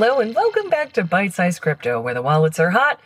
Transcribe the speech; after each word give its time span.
Hello 0.00 0.18
and 0.18 0.34
welcome 0.34 0.70
back 0.70 0.94
to 0.94 1.04
Bite 1.04 1.34
Size 1.34 1.58
Crypto, 1.58 2.00
where 2.00 2.14
the 2.14 2.22
wallets 2.22 2.58
are 2.58 2.70
hot 2.70 2.98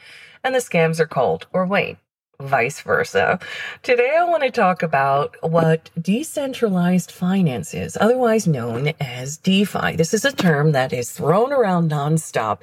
and 0.44 0.54
the 0.54 0.60
scams 0.60 1.00
are 1.00 1.08
cold. 1.08 1.48
Or 1.52 1.66
wait, 1.66 1.96
vice 2.40 2.80
versa. 2.82 3.40
Today 3.82 4.16
I 4.16 4.22
want 4.22 4.44
to 4.44 4.50
talk 4.52 4.80
about 4.80 5.34
what 5.42 5.90
decentralized 6.00 7.10
finance 7.10 7.74
is, 7.74 7.98
otherwise 8.00 8.46
known 8.46 8.92
as 9.00 9.38
DeFi. 9.38 9.96
This 9.96 10.14
is 10.14 10.24
a 10.24 10.30
term 10.30 10.70
that 10.70 10.92
is 10.92 11.10
thrown 11.10 11.52
around 11.52 11.90
nonstop, 11.90 12.60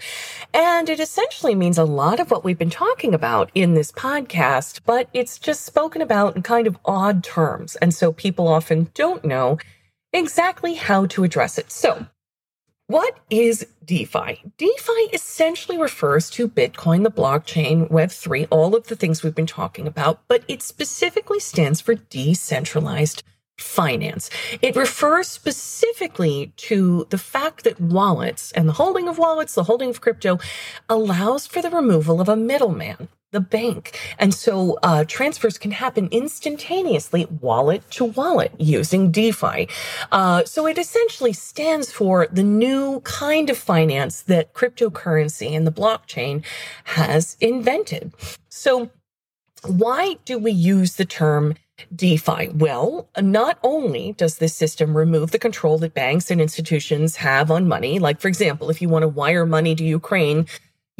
and 0.54 0.88
it 0.88 1.02
essentially 1.02 1.54
means 1.54 1.78
a 1.78 1.84
lot 1.84 2.22
of 2.22 2.32
what 2.32 2.46
we've 2.46 2.58
been 2.58 2.70
talking 2.70 3.14
about 3.14 3.52
in 3.54 3.74
this 3.74 3.92
podcast, 3.92 4.80
but 4.86 5.10
it's 5.14 5.40
just 5.40 5.66
spoken 5.66 6.02
about 6.02 6.38
in 6.38 6.42
kind 6.42 6.68
of 6.68 6.78
odd 6.86 7.22
terms. 7.22 7.76
And 7.82 7.94
so 7.94 8.14
people 8.14 8.48
often 8.48 8.92
don't 8.94 9.26
know 9.26 9.58
exactly 10.14 10.76
how 10.76 11.06
to 11.08 11.26
address 11.26 11.58
it. 11.58 11.70
So 11.70 12.06
what 12.92 13.18
is 13.30 13.66
DeFi? 13.86 14.44
DeFi 14.58 14.92
essentially 15.14 15.78
refers 15.78 16.30
to 16.32 16.50
Bitcoin, 16.50 17.04
the 17.04 17.10
blockchain, 17.10 17.90
Web3, 17.90 18.50
all 18.50 18.76
of 18.76 18.88
the 18.88 18.98
things 18.98 19.24
we've 19.24 19.34
been 19.34 19.48
talking 19.48 19.88
about, 19.88 20.20
but 20.28 20.44
it 20.50 20.62
specifically 20.62 21.40
stands 21.40 21.80
for 21.80 21.96
decentralized 21.96 23.24
finance. 23.58 24.30
It 24.62 24.76
refers 24.76 25.30
specifically 25.30 26.52
to 26.58 27.08
the 27.12 27.18
fact 27.18 27.64
that 27.64 27.80
wallets 27.80 28.52
and 28.52 28.68
the 28.68 28.74
holding 28.74 29.08
of 29.08 29.18
wallets, 29.18 29.56
the 29.56 29.64
holding 29.64 29.90
of 29.90 30.02
crypto 30.02 30.38
allows 30.90 31.48
for 31.48 31.62
the 31.62 31.70
removal 31.70 32.20
of 32.20 32.28
a 32.28 32.36
middleman 32.36 33.08
the 33.32 33.40
bank. 33.40 34.00
And 34.20 34.34
so 34.34 34.78
uh, 34.84 35.06
transfers 35.08 35.58
can 35.58 35.72
happen 35.72 36.10
instantaneously, 36.12 37.26
wallet 37.40 37.90
to 37.92 38.06
wallet, 38.06 38.54
using 38.60 39.12
DeFi. 39.12 39.68
Uh, 40.12 40.44
so 40.44 40.68
it 40.68 40.78
essentially 40.78 41.34
stands 41.34 41.92
for 41.92 42.28
the 42.32 42.44
new 42.44 43.00
kind 43.02 43.50
of 43.50 43.58
finance 43.58 44.22
that 44.24 44.54
cryptocurrency 44.54 45.52
and 45.52 45.66
the 45.66 45.72
blockchain 45.72 46.44
has 46.84 47.38
invented. 47.40 48.14
So 48.50 48.92
why 49.66 50.18
do 50.26 50.38
we 50.38 50.52
use 50.52 50.96
the 50.96 51.06
term 51.06 51.56
DeFi? 51.96 52.50
Well, 52.50 53.10
not 53.20 53.60
only 53.64 54.14
does 54.14 54.38
this 54.38 54.56
system 54.56 54.96
remove 54.96 55.32
the 55.32 55.40
control 55.40 55.78
that 55.80 55.94
banks 55.94 56.30
and 56.30 56.42
institutions 56.42 57.16
have 57.18 57.50
on 57.50 57.68
money, 57.68 58.00
like, 58.00 58.20
for 58.20 58.28
example, 58.28 58.70
if 58.70 58.82
you 58.82 58.90
want 58.90 59.04
to 59.04 59.08
wire 59.08 59.46
money 59.46 59.76
to 59.76 59.84
Ukraine, 59.84 60.48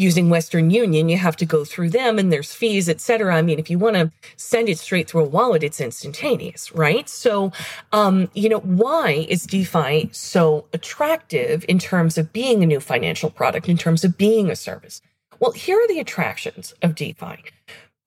using 0.02 0.30
Western 0.30 0.70
Union, 0.72 1.10
you 1.10 1.18
have 1.18 1.38
to 1.38 1.46
go 1.46 1.64
through 1.64 1.90
them 1.92 2.18
and 2.20 2.32
there's 2.32 2.54
fees, 2.54 2.90
et 2.90 3.00
cetera. 3.00 3.36
I 3.36 3.42
mean, 3.42 3.60
if 3.60 3.70
you 3.70 3.80
want 3.80 3.96
to 3.96 4.12
send 4.36 4.68
it 4.68 4.80
straight 4.80 5.08
through 5.08 5.24
a 5.24 5.30
wallet, 5.30 5.64
it's 5.64 5.80
instantaneous, 5.80 6.72
right? 6.74 7.08
So, 7.08 7.52
um, 7.92 8.30
you 8.34 8.50
know, 8.50 8.60
why 8.60 9.26
is 9.30 9.46
DeFi 9.46 10.10
so 10.12 10.66
attractive 10.74 11.64
in 11.70 11.80
terms 11.80 12.18
of 12.18 12.34
being 12.34 12.64
a 12.64 12.66
new 12.66 12.80
financial 12.80 13.30
product, 13.30 13.70
in 13.70 13.78
terms 13.78 14.04
of 14.04 14.18
being 14.18 14.50
a 14.50 14.56
service? 14.56 15.02
Well, 15.40 15.52
here 15.52 15.78
are 15.78 15.88
the 15.88 16.00
attractions 16.00 16.74
of 16.82 16.96
DeFi. 16.96 17.44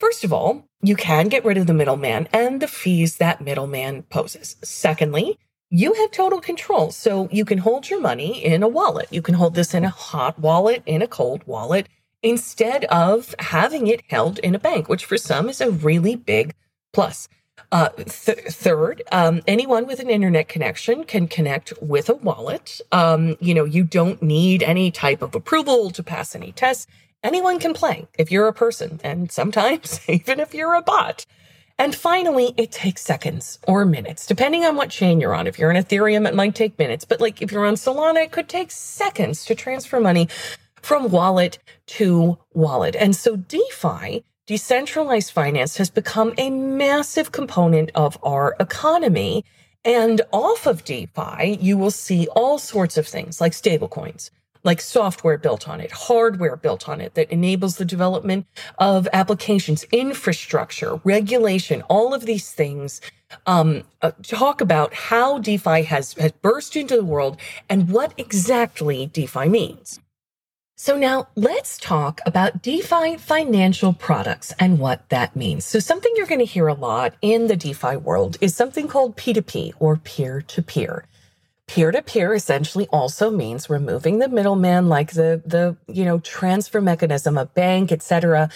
First 0.01 0.25
of 0.25 0.33
all, 0.33 0.67
you 0.83 0.97
can 0.97 1.29
get 1.29 1.45
rid 1.45 1.57
of 1.57 1.67
the 1.67 1.75
middleman 1.75 2.29
and 2.33 2.61
the 2.61 2.69
fees 2.69 3.17
that 3.17 3.41
middleman 3.41 4.03
poses. 4.03 4.57
Secondly, 4.63 5.39
you 5.75 5.93
have 5.95 6.13
total 6.13 6.41
control. 6.41 6.93
So 6.93 7.29
you 7.33 7.45
can 7.45 7.59
hold 7.59 7.91
your 7.91 8.01
money 8.01 8.45
in 8.45 8.63
a 8.63 8.69
wallet. 8.69 9.09
You 9.11 9.21
can 9.21 9.35
hold 9.35 9.57
this 9.57 9.75
in 9.75 9.83
a 9.83 9.89
hot 9.91 10.39
wallet, 10.39 10.85
in 10.87 11.03
a 11.03 11.09
cold 11.09 11.43
wallet, 11.47 11.89
instead 12.23 12.85
of 12.85 13.35
having 13.41 13.89
it 13.89 14.03
held 14.09 14.39
in 14.39 14.55
a 14.55 14.61
bank, 14.61 14.89
which 14.89 15.05
for 15.05 15.19
some 15.19 15.49
is 15.49 15.61
a 15.61 15.73
really 15.73 16.15
big 16.15 16.55
plus. 16.93 17.29
Uh, 17.73 17.89
th- 17.89 18.39
third, 18.51 19.03
um, 19.11 19.43
anyone 19.49 19.85
with 19.85 19.99
an 19.99 20.11
internet 20.11 20.47
connection 20.47 21.03
can 21.03 21.27
connect 21.27 21.73
with 21.83 22.09
a 22.09 22.15
wallet. 22.15 22.81
Um, 22.93 23.37
you 23.41 23.53
know, 23.53 23.65
you 23.65 23.83
don't 23.83 24.23
need 24.23 24.63
any 24.63 24.93
type 24.93 25.23
of 25.23 25.35
approval 25.35 25.91
to 25.91 26.05
pass 26.05 26.37
any 26.37 26.53
tests. 26.53 26.87
Anyone 27.25 27.59
can 27.59 27.75
play 27.75 28.07
if 28.17 28.31
you're 28.31 28.47
a 28.47 28.53
person, 28.53 29.01
and 29.03 29.33
sometimes 29.33 30.01
even 30.09 30.39
if 30.39 30.55
you're 30.55 30.75
a 30.75 30.83
bot. 30.83 31.27
And 31.79 31.95
finally, 31.95 32.55
it 32.57 32.71
takes 32.71 33.03
seconds 33.03 33.59
or 33.67 33.85
minutes, 33.85 34.27
depending 34.27 34.65
on 34.65 34.77
what 34.77 34.91
chain 34.91 35.21
you're 35.21 35.35
on. 35.35 35.49
If 35.49 35.59
you're 35.59 35.75
on 35.75 35.83
Ethereum, 35.83 36.29
it 36.29 36.35
might 36.35 36.55
take 36.55 36.79
minutes, 36.79 37.05
but 37.05 37.21
like 37.21 37.43
if 37.43 37.51
you're 37.51 37.67
on 37.67 37.75
Solana, 37.75 38.25
it 38.25 38.33
could 38.33 38.49
take 38.49 38.71
seconds 38.71 39.45
to 39.47 39.57
transfer 39.57 39.99
money 39.99 40.29
from 40.81 41.11
wallet 41.11 41.59
to 41.87 42.39
wallet. 42.53 42.95
And 42.95 43.17
so 43.17 43.35
DeFi, 43.37 44.25
decentralized 44.47 45.33
finance, 45.33 45.77
has 45.79 45.91
become 45.91 46.33
a 46.39 46.49
massive 46.51 47.33
component 47.33 47.91
of 47.97 48.19
our 48.23 48.55
economy. 48.61 49.45
And 49.85 50.23
off 50.31 50.67
of 50.67 50.85
DeFi, 50.85 51.59
you 51.61 51.77
will 51.77 51.91
see 51.91 52.29
all 52.37 52.59
sorts 52.59 52.97
of 52.97 53.09
things 53.09 53.41
like 53.41 53.53
stablecoins 53.53 54.31
like 54.65 54.81
software 54.81 55.39
built 55.39 55.69
on 55.69 55.81
it, 55.81 55.93
hardware 55.93 56.57
built 56.57 56.89
on 56.89 57.01
it 57.01 57.15
that 57.15 57.31
enables 57.31 57.77
the 57.77 57.85
development 57.85 58.47
of 58.79 59.07
applications, 59.13 59.85
infrastructure, 59.93 61.01
regulation, 61.05 61.83
all 61.83 62.15
of 62.15 62.27
these 62.27 62.51
things. 62.51 63.01
Um, 63.47 63.83
uh, 64.01 64.13
talk 64.23 64.61
about 64.61 64.95
how 64.95 65.39
DeFi 65.39 65.83
has, 65.83 66.13
has 66.15 66.33
burst 66.33 66.77
into 66.77 66.97
the 66.97 67.05
world 67.05 67.37
and 67.69 67.91
what 67.91 68.15
exactly 68.17 69.07
DeFi 69.07 69.49
means. 69.49 69.99
So 70.77 70.97
now 70.97 71.29
let's 71.37 71.79
talk 71.79 72.21
about 72.27 72.61
DeFi 72.61 73.17
financial 73.17 73.93
products 73.93 74.53
and 74.59 74.79
what 74.81 75.09
that 75.09 75.37
means. 75.37 75.65
So 75.65 75.79
something 75.79 76.13
you're 76.17 76.27
going 76.27 76.41
to 76.41 76.45
hear 76.45 76.67
a 76.67 76.75
lot 76.75 77.15
in 77.23 77.47
the 77.47 77.57
DeFi 77.57 77.97
world 77.97 78.37
is 78.41 78.57
something 78.57 78.89
called 78.89 79.17
P2P 79.17 79.75
or 79.79 79.97
peer 79.97 80.43
to 80.43 80.63
peer. 80.63 81.07
Peer 81.67 81.91
to 81.91 82.03
peer 82.03 82.35
essentially 82.35 82.87
also 82.93 83.31
means 83.31 83.71
removing 83.71 84.19
the 84.19 84.29
middleman, 84.29 84.89
like 84.89 85.13
the 85.13 85.43
the 85.47 85.77
you 85.87 86.05
know 86.05 86.19
transfer 86.19 86.81
mechanism, 86.81 87.39
a 87.39 87.47
bank, 87.47 87.91
etc., 87.91 88.51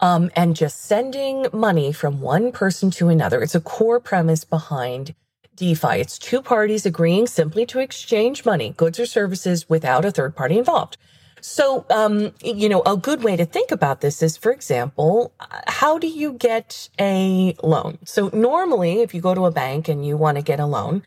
um, 0.00 0.30
and 0.34 0.56
just 0.56 0.82
sending 0.82 1.46
money 1.52 1.92
from 1.92 2.22
one 2.22 2.52
person 2.52 2.90
to 2.92 3.08
another. 3.08 3.42
It's 3.42 3.54
a 3.54 3.60
core 3.60 4.00
premise 4.00 4.44
behind 4.44 5.14
DeFi. 5.56 6.00
It's 6.00 6.18
two 6.18 6.40
parties 6.40 6.86
agreeing 6.86 7.26
simply 7.26 7.66
to 7.66 7.80
exchange 7.80 8.46
money, 8.46 8.70
goods 8.70 8.98
or 8.98 9.06
services, 9.06 9.68
without 9.68 10.06
a 10.06 10.10
third 10.10 10.34
party 10.34 10.58
involved. 10.58 10.96
So, 11.42 11.84
um, 11.90 12.32
you 12.42 12.70
know, 12.70 12.82
a 12.86 12.96
good 12.96 13.22
way 13.22 13.36
to 13.36 13.44
think 13.44 13.70
about 13.70 14.00
this 14.00 14.22
is, 14.22 14.38
for 14.38 14.50
example, 14.50 15.34
how 15.66 15.98
do 15.98 16.06
you 16.06 16.32
get 16.32 16.88
a 16.98 17.54
loan? 17.62 17.98
So 18.06 18.30
normally, 18.32 19.02
if 19.02 19.12
you 19.12 19.20
go 19.20 19.34
to 19.34 19.44
a 19.44 19.50
bank 19.50 19.86
and 19.86 20.06
you 20.06 20.16
want 20.16 20.38
to 20.38 20.42
get 20.42 20.58
a 20.58 20.64
loan, 20.64 21.04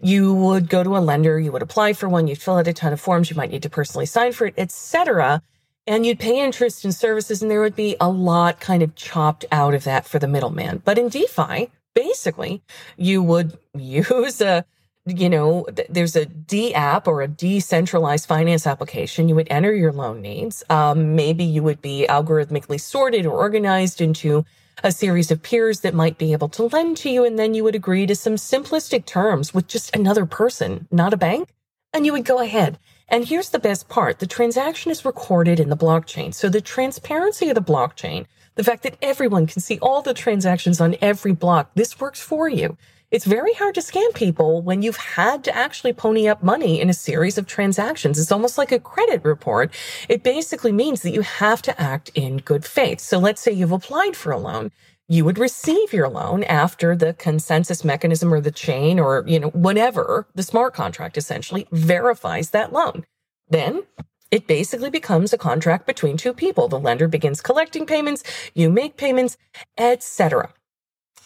you 0.00 0.34
would 0.34 0.68
go 0.68 0.82
to 0.82 0.96
a 0.96 1.00
lender, 1.00 1.38
you 1.38 1.52
would 1.52 1.62
apply 1.62 1.92
for 1.92 2.08
one, 2.08 2.26
you'd 2.26 2.40
fill 2.40 2.56
out 2.56 2.68
a 2.68 2.72
ton 2.72 2.92
of 2.92 3.00
forms, 3.00 3.30
you 3.30 3.36
might 3.36 3.50
need 3.50 3.62
to 3.62 3.70
personally 3.70 4.06
sign 4.06 4.32
for 4.32 4.46
it, 4.46 4.54
etc. 4.56 5.42
And 5.86 6.04
you'd 6.04 6.18
pay 6.18 6.42
interest 6.42 6.84
and 6.84 6.94
services, 6.94 7.42
and 7.42 7.50
there 7.50 7.60
would 7.60 7.76
be 7.76 7.96
a 8.00 8.08
lot 8.08 8.60
kind 8.60 8.82
of 8.82 8.94
chopped 8.94 9.44
out 9.50 9.74
of 9.74 9.84
that 9.84 10.06
for 10.06 10.18
the 10.18 10.28
middleman. 10.28 10.82
But 10.84 10.98
in 10.98 11.08
DeFi, 11.08 11.70
basically, 11.94 12.62
you 12.96 13.22
would 13.22 13.58
use 13.74 14.40
a 14.40 14.64
you 15.06 15.30
know, 15.30 15.66
there's 15.88 16.16
a 16.16 16.26
D 16.26 16.74
app 16.74 17.08
or 17.08 17.22
a 17.22 17.28
decentralized 17.28 18.26
finance 18.26 18.66
application. 18.66 19.28
You 19.28 19.34
would 19.36 19.48
enter 19.50 19.72
your 19.72 19.92
loan 19.92 20.20
needs. 20.20 20.62
Um, 20.68 21.16
maybe 21.16 21.44
you 21.44 21.62
would 21.62 21.80
be 21.80 22.06
algorithmically 22.08 22.80
sorted 22.80 23.24
or 23.24 23.32
organized 23.32 24.00
into 24.00 24.44
a 24.82 24.92
series 24.92 25.30
of 25.30 25.42
peers 25.42 25.80
that 25.80 25.94
might 25.94 26.18
be 26.18 26.32
able 26.32 26.48
to 26.50 26.64
lend 26.64 26.96
to 26.98 27.10
you. 27.10 27.24
And 27.24 27.38
then 27.38 27.54
you 27.54 27.64
would 27.64 27.74
agree 27.74 28.06
to 28.06 28.14
some 28.14 28.34
simplistic 28.34 29.04
terms 29.04 29.52
with 29.52 29.66
just 29.66 29.94
another 29.94 30.26
person, 30.26 30.86
not 30.90 31.12
a 31.12 31.16
bank. 31.16 31.50
And 31.92 32.04
you 32.04 32.12
would 32.12 32.24
go 32.24 32.40
ahead. 32.40 32.78
And 33.08 33.26
here's 33.26 33.50
the 33.50 33.58
best 33.58 33.88
part. 33.88 34.18
The 34.18 34.26
transaction 34.26 34.90
is 34.90 35.04
recorded 35.04 35.58
in 35.58 35.70
the 35.70 35.76
blockchain. 35.76 36.34
So 36.34 36.48
the 36.48 36.60
transparency 36.60 37.48
of 37.48 37.54
the 37.54 37.62
blockchain, 37.62 38.26
the 38.56 38.64
fact 38.64 38.82
that 38.82 38.98
everyone 39.00 39.46
can 39.46 39.62
see 39.62 39.78
all 39.78 40.02
the 40.02 40.12
transactions 40.12 40.80
on 40.80 40.96
every 41.00 41.32
block, 41.32 41.70
this 41.74 41.98
works 41.98 42.20
for 42.20 42.48
you. 42.48 42.76
It's 43.10 43.24
very 43.24 43.54
hard 43.54 43.74
to 43.76 43.80
scam 43.80 44.12
people 44.12 44.60
when 44.60 44.82
you've 44.82 44.98
had 44.98 45.42
to 45.44 45.56
actually 45.56 45.94
pony 45.94 46.28
up 46.28 46.42
money 46.42 46.78
in 46.78 46.90
a 46.90 46.94
series 46.94 47.38
of 47.38 47.46
transactions. 47.46 48.18
It's 48.18 48.30
almost 48.30 48.58
like 48.58 48.70
a 48.70 48.78
credit 48.78 49.24
report. 49.24 49.72
It 50.10 50.22
basically 50.22 50.72
means 50.72 51.00
that 51.00 51.12
you 51.12 51.22
have 51.22 51.62
to 51.62 51.80
act 51.80 52.10
in 52.14 52.36
good 52.36 52.66
faith. 52.66 53.00
So 53.00 53.18
let's 53.18 53.40
say 53.40 53.50
you've 53.50 53.72
applied 53.72 54.14
for 54.14 54.30
a 54.30 54.38
loan. 54.38 54.72
You 55.08 55.24
would 55.24 55.38
receive 55.38 55.94
your 55.94 56.10
loan 56.10 56.44
after 56.44 56.94
the 56.94 57.14
consensus 57.14 57.82
mechanism 57.82 58.32
or 58.32 58.42
the 58.42 58.50
chain 58.50 59.00
or, 59.00 59.24
you 59.26 59.40
know, 59.40 59.48
whatever 59.48 60.28
the 60.34 60.42
smart 60.42 60.74
contract 60.74 61.16
essentially 61.16 61.66
verifies 61.72 62.50
that 62.50 62.74
loan. 62.74 63.06
Then 63.48 63.84
it 64.30 64.46
basically 64.46 64.90
becomes 64.90 65.32
a 65.32 65.38
contract 65.38 65.86
between 65.86 66.18
two 66.18 66.34
people. 66.34 66.68
The 66.68 66.78
lender 66.78 67.08
begins 67.08 67.40
collecting 67.40 67.86
payments, 67.86 68.22
you 68.52 68.68
make 68.68 68.98
payments, 68.98 69.38
etc. 69.78 70.52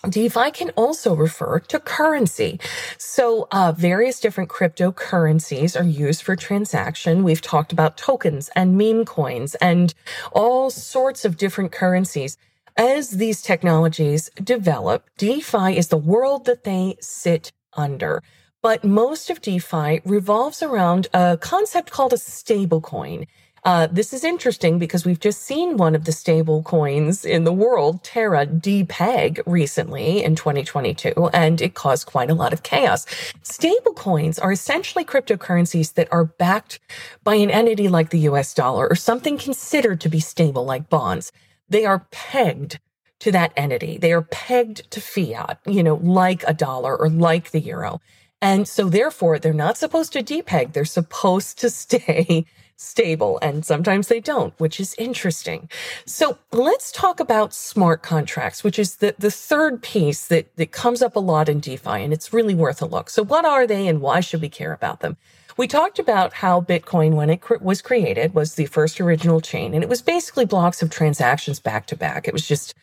DeFi 0.08 0.50
can 0.50 0.70
also 0.70 1.14
refer 1.14 1.60
to 1.60 1.78
currency. 1.78 2.58
So, 2.98 3.46
uh, 3.52 3.72
various 3.72 4.18
different 4.18 4.50
cryptocurrencies 4.50 5.78
are 5.80 5.84
used 5.84 6.22
for 6.22 6.34
transaction. 6.34 7.22
We've 7.22 7.40
talked 7.40 7.72
about 7.72 7.96
tokens 7.96 8.50
and 8.56 8.76
meme 8.76 9.04
coins 9.04 9.54
and 9.56 9.94
all 10.32 10.70
sorts 10.70 11.24
of 11.24 11.36
different 11.36 11.70
currencies. 11.70 12.36
As 12.76 13.10
these 13.10 13.42
technologies 13.42 14.28
develop, 14.42 15.08
DeFi 15.18 15.76
is 15.76 15.88
the 15.88 15.96
world 15.98 16.46
that 16.46 16.64
they 16.64 16.96
sit 17.00 17.52
under. 17.74 18.22
but 18.62 18.84
most 18.84 19.28
of 19.28 19.40
DeFi 19.40 20.00
revolves 20.04 20.62
around 20.62 21.08
a 21.12 21.36
concept 21.40 21.90
called 21.90 22.12
a 22.12 22.16
stablecoin. 22.16 23.26
Uh, 23.64 23.86
this 23.86 24.12
is 24.12 24.24
interesting 24.24 24.80
because 24.80 25.04
we've 25.04 25.20
just 25.20 25.42
seen 25.42 25.76
one 25.76 25.94
of 25.94 26.04
the 26.04 26.10
stable 26.10 26.64
coins 26.64 27.24
in 27.24 27.44
the 27.44 27.52
world, 27.52 28.02
Terra, 28.02 28.44
depeg 28.44 29.40
recently 29.46 30.24
in 30.24 30.34
2022, 30.34 31.30
and 31.32 31.60
it 31.60 31.74
caused 31.74 32.06
quite 32.06 32.28
a 32.28 32.34
lot 32.34 32.52
of 32.52 32.64
chaos. 32.64 33.06
Stable 33.42 33.92
coins 33.92 34.40
are 34.40 34.50
essentially 34.50 35.04
cryptocurrencies 35.04 35.94
that 35.94 36.12
are 36.12 36.24
backed 36.24 36.80
by 37.22 37.36
an 37.36 37.50
entity 37.50 37.86
like 37.86 38.10
the 38.10 38.18
US 38.30 38.52
dollar 38.52 38.88
or 38.88 38.96
something 38.96 39.38
considered 39.38 40.00
to 40.00 40.08
be 40.08 40.18
stable 40.18 40.64
like 40.64 40.90
bonds. 40.90 41.30
They 41.68 41.84
are 41.84 42.08
pegged 42.10 42.80
to 43.20 43.30
that 43.30 43.52
entity. 43.56 43.96
They 43.96 44.12
are 44.12 44.22
pegged 44.22 44.90
to 44.90 45.00
fiat, 45.00 45.60
you 45.66 45.84
know, 45.84 46.00
like 46.02 46.42
a 46.48 46.52
dollar 46.52 46.96
or 46.96 47.08
like 47.08 47.52
the 47.52 47.60
euro. 47.60 48.00
And 48.40 48.66
so 48.66 48.88
therefore 48.88 49.38
they're 49.38 49.52
not 49.52 49.78
supposed 49.78 50.12
to 50.14 50.22
depeg. 50.24 50.72
They're 50.72 50.84
supposed 50.84 51.60
to 51.60 51.70
stay 51.82 52.44
stable 52.82 53.38
and 53.40 53.64
sometimes 53.64 54.08
they 54.08 54.20
don't, 54.20 54.52
which 54.58 54.80
is 54.80 54.94
interesting. 54.98 55.68
So 56.04 56.38
let's 56.50 56.92
talk 56.92 57.20
about 57.20 57.54
smart 57.54 58.02
contracts, 58.02 58.64
which 58.64 58.78
is 58.78 58.96
the, 58.96 59.14
the 59.18 59.30
third 59.30 59.82
piece 59.82 60.26
that, 60.26 60.54
that 60.56 60.72
comes 60.72 61.02
up 61.02 61.16
a 61.16 61.20
lot 61.20 61.48
in 61.48 61.60
DeFi 61.60 62.02
and 62.02 62.12
it's 62.12 62.32
really 62.32 62.54
worth 62.54 62.82
a 62.82 62.86
look. 62.86 63.10
So 63.10 63.24
what 63.24 63.44
are 63.44 63.66
they 63.66 63.86
and 63.88 64.00
why 64.00 64.20
should 64.20 64.42
we 64.42 64.48
care 64.48 64.72
about 64.72 65.00
them? 65.00 65.16
We 65.56 65.68
talked 65.68 65.98
about 65.98 66.32
how 66.32 66.62
Bitcoin, 66.62 67.12
when 67.12 67.28
it 67.28 67.42
was 67.60 67.82
created, 67.82 68.34
was 68.34 68.54
the 68.54 68.66
first 68.66 69.00
original 69.00 69.40
chain 69.40 69.74
and 69.74 69.82
it 69.82 69.88
was 69.88 70.02
basically 70.02 70.46
blocks 70.46 70.82
of 70.82 70.90
transactions 70.90 71.60
back 71.60 71.86
to 71.86 71.96
back. 71.96 72.26
It 72.26 72.32
was 72.32 72.48
just 72.48 72.74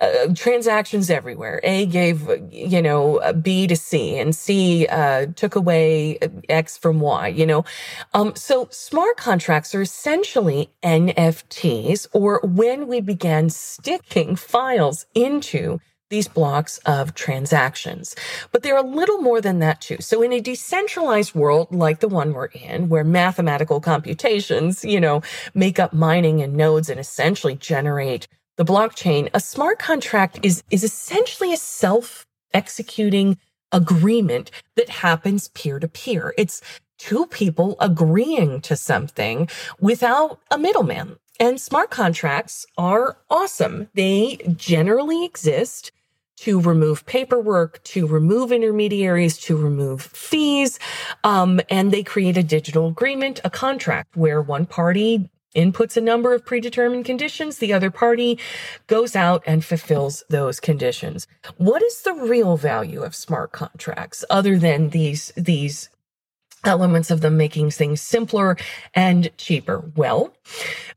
uh, 0.00 0.34
transactions 0.34 1.10
everywhere. 1.10 1.60
A 1.62 1.86
gave, 1.86 2.28
you 2.50 2.80
know, 2.80 3.20
B 3.40 3.66
to 3.66 3.76
C 3.76 4.18
and 4.18 4.34
C 4.34 4.86
uh, 4.86 5.26
took 5.36 5.54
away 5.54 6.18
X 6.48 6.76
from 6.78 7.00
Y, 7.00 7.28
you 7.28 7.46
know. 7.46 7.64
Um, 8.14 8.34
so 8.34 8.68
smart 8.70 9.16
contracts 9.16 9.74
are 9.74 9.82
essentially 9.82 10.70
NFTs 10.82 12.06
or 12.12 12.40
when 12.42 12.86
we 12.88 13.00
began 13.00 13.50
sticking 13.50 14.36
files 14.36 15.06
into 15.14 15.80
these 16.10 16.28
blocks 16.28 16.78
of 16.78 17.14
transactions. 17.14 18.14
But 18.52 18.62
they're 18.62 18.76
a 18.76 18.82
little 18.82 19.18
more 19.18 19.40
than 19.40 19.60
that 19.60 19.80
too. 19.80 19.98
So 20.00 20.22
in 20.22 20.32
a 20.32 20.40
decentralized 20.40 21.34
world 21.34 21.68
like 21.72 22.00
the 22.00 22.08
one 22.08 22.32
we're 22.32 22.46
in, 22.46 22.88
where 22.88 23.04
mathematical 23.04 23.80
computations, 23.80 24.84
you 24.84 25.00
know, 25.00 25.22
make 25.54 25.78
up 25.78 25.92
mining 25.92 26.42
and 26.42 26.54
nodes 26.54 26.90
and 26.90 27.00
essentially 27.00 27.54
generate 27.54 28.26
the 28.60 28.70
blockchain, 28.70 29.30
a 29.32 29.40
smart 29.40 29.78
contract 29.78 30.38
is, 30.42 30.62
is 30.70 30.84
essentially 30.84 31.50
a 31.50 31.56
self 31.56 32.26
executing 32.52 33.38
agreement 33.72 34.50
that 34.76 34.90
happens 34.90 35.48
peer 35.48 35.78
to 35.78 35.88
peer. 35.88 36.34
It's 36.36 36.60
two 36.98 37.24
people 37.24 37.76
agreeing 37.80 38.60
to 38.60 38.76
something 38.76 39.48
without 39.80 40.40
a 40.50 40.58
middleman. 40.58 41.16
And 41.40 41.58
smart 41.58 41.88
contracts 41.88 42.66
are 42.76 43.16
awesome. 43.30 43.88
They 43.94 44.36
generally 44.54 45.24
exist 45.24 45.90
to 46.40 46.60
remove 46.60 47.06
paperwork, 47.06 47.82
to 47.84 48.06
remove 48.06 48.52
intermediaries, 48.52 49.38
to 49.38 49.56
remove 49.56 50.02
fees. 50.02 50.78
Um, 51.24 51.62
and 51.70 51.92
they 51.92 52.02
create 52.02 52.36
a 52.36 52.42
digital 52.42 52.88
agreement, 52.88 53.40
a 53.42 53.48
contract 53.48 54.18
where 54.18 54.42
one 54.42 54.66
party 54.66 55.30
inputs 55.54 55.96
a 55.96 56.00
number 56.00 56.32
of 56.34 56.44
predetermined 56.44 57.04
conditions. 57.04 57.58
The 57.58 57.72
other 57.72 57.90
party 57.90 58.38
goes 58.86 59.16
out 59.16 59.42
and 59.46 59.64
fulfills 59.64 60.22
those 60.28 60.60
conditions. 60.60 61.26
What 61.56 61.82
is 61.82 62.02
the 62.02 62.14
real 62.14 62.56
value 62.56 63.02
of 63.02 63.14
smart 63.14 63.52
contracts 63.52 64.24
other 64.30 64.58
than 64.58 64.90
these, 64.90 65.32
these 65.36 65.88
elements 66.64 67.10
of 67.10 67.20
them 67.20 67.36
making 67.36 67.70
things 67.70 68.00
simpler 68.00 68.56
and 68.94 69.30
cheaper? 69.36 69.90
Well, 69.96 70.34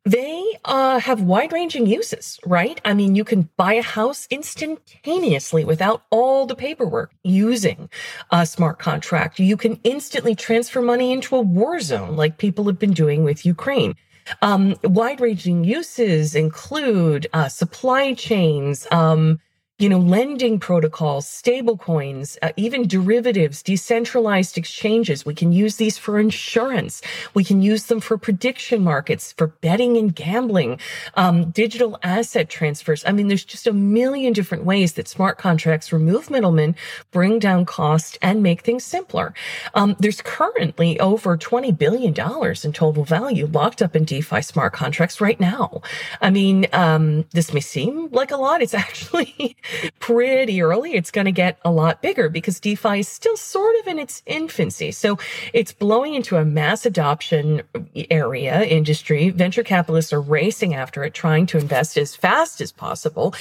they 0.06 0.44
uh, 0.66 1.00
have 1.00 1.22
wide 1.22 1.54
ranging 1.54 1.88
uses, 1.88 2.40
right? 2.46 2.80
I 2.84 2.94
mean, 2.94 3.16
you 3.16 3.24
can 3.24 3.50
buy 3.56 3.74
a 3.74 3.82
house 3.82 4.28
instantaneously 4.30 5.64
without 5.64 6.04
all 6.10 6.46
the 6.46 6.56
paperwork 6.56 7.12
using 7.24 7.90
a 8.30 8.46
smart 8.46 8.80
contract. 8.80 9.40
You 9.40 9.56
can 9.56 9.80
instantly 9.84 10.36
transfer 10.36 10.82
money 10.82 11.12
into 11.12 11.36
a 11.36 11.42
war 11.42 11.80
zone 11.80 12.16
like 12.18 12.38
people 12.38 12.66
have 12.66 12.80
been 12.80 12.94
doing 12.94 13.24
with 13.24 13.46
Ukraine. 13.46 13.96
Um, 14.42 14.76
wide 14.84 15.22
ranging 15.22 15.64
uses 15.64 16.36
include 16.36 17.28
uh, 17.34 17.50
supply 17.50 18.14
chains, 18.14 18.88
um, 18.92 19.40
you 19.80 19.90
know, 19.90 19.98
lending 19.98 20.60
protocols, 20.60 21.28
stable 21.28 21.78
coins, 21.78 22.38
uh, 22.44 22.52
even 22.56 22.88
derivatives, 22.88 23.64
decentralized 23.64 24.56
exchanges. 24.56 25.26
We 25.26 25.34
can 25.34 25.52
use 25.52 25.78
these 25.78 25.98
for 25.98 26.20
insurance. 26.20 27.02
We 27.34 27.44
can 27.44 27.64
use 27.64 27.88
them 27.88 28.00
for 28.00 28.20
prediction 28.20 28.84
markets, 28.84 29.34
for 29.34 29.48
betting 29.48 29.98
and 29.98 30.16
gambling, 30.16 30.80
um, 31.16 31.50
digital 31.50 31.98
asset 32.04 32.50
transfers. 32.50 33.04
I 33.06 33.14
mean, 33.14 33.30
there's 33.30 33.44
just 33.44 33.66
a 33.66 33.74
million 33.74 34.32
different 34.32 34.64
ways 34.64 34.94
that 34.94 35.08
smart 35.08 35.40
contracts 35.40 35.92
remove 35.92 36.30
middlemen, 36.30 36.76
bring 37.12 37.40
down 37.40 37.66
cost, 37.66 38.20
and 38.22 38.44
make 38.44 38.62
things 38.62 38.84
simpler. 38.84 39.34
Um, 39.74 39.96
there's 39.98 40.22
currently 40.22 41.00
over 41.00 41.36
$20 41.36 41.76
billion 41.76 42.14
in 42.14 42.74
total 42.74 43.04
value 43.04 43.48
locked 43.48 43.82
up 43.82 43.96
in 43.96 44.06
DeFi 44.06 44.44
smart 44.44 44.74
contracts 44.74 45.20
right 45.20 45.40
now. 45.40 45.82
I 46.22 46.30
mean, 46.30 46.68
um, 46.74 47.26
this 47.32 47.52
may 47.54 47.60
seem 47.60 48.10
like 48.12 48.30
a 48.30 48.38
lot. 48.38 48.62
It's 48.62 48.74
actually 48.84 49.58
pretty 50.00 50.62
early. 50.62 50.94
It's 50.94 51.12
going 51.12 51.26
to 51.26 51.32
get 51.32 51.60
a 51.64 51.72
lot 51.72 52.02
bigger 52.02 52.30
because 52.30 52.60
DeFi 52.60 53.00
is 53.00 53.08
still 53.08 53.38
sort 53.38 53.76
of 53.80 53.88
in 53.88 54.00
its 54.00 54.22
infancy. 54.26 54.92
So 54.92 55.18
it's 55.54 55.72
blowing 55.72 56.14
into 56.14 56.38
a 56.38 56.46
mass 56.46 56.86
adoption 56.86 57.64
area 58.10 58.64
industry. 58.64 59.30
Venture 59.30 59.64
capitalists 59.64 60.14
are 60.14 60.22
racing 60.22 60.74
after 60.74 61.04
it, 61.04 61.14
trying 61.14 61.46
to 61.48 61.58
invest 61.58 61.98
as 61.98 62.16
fast 62.16 62.62
as 62.62 62.72
possible. 62.72 63.34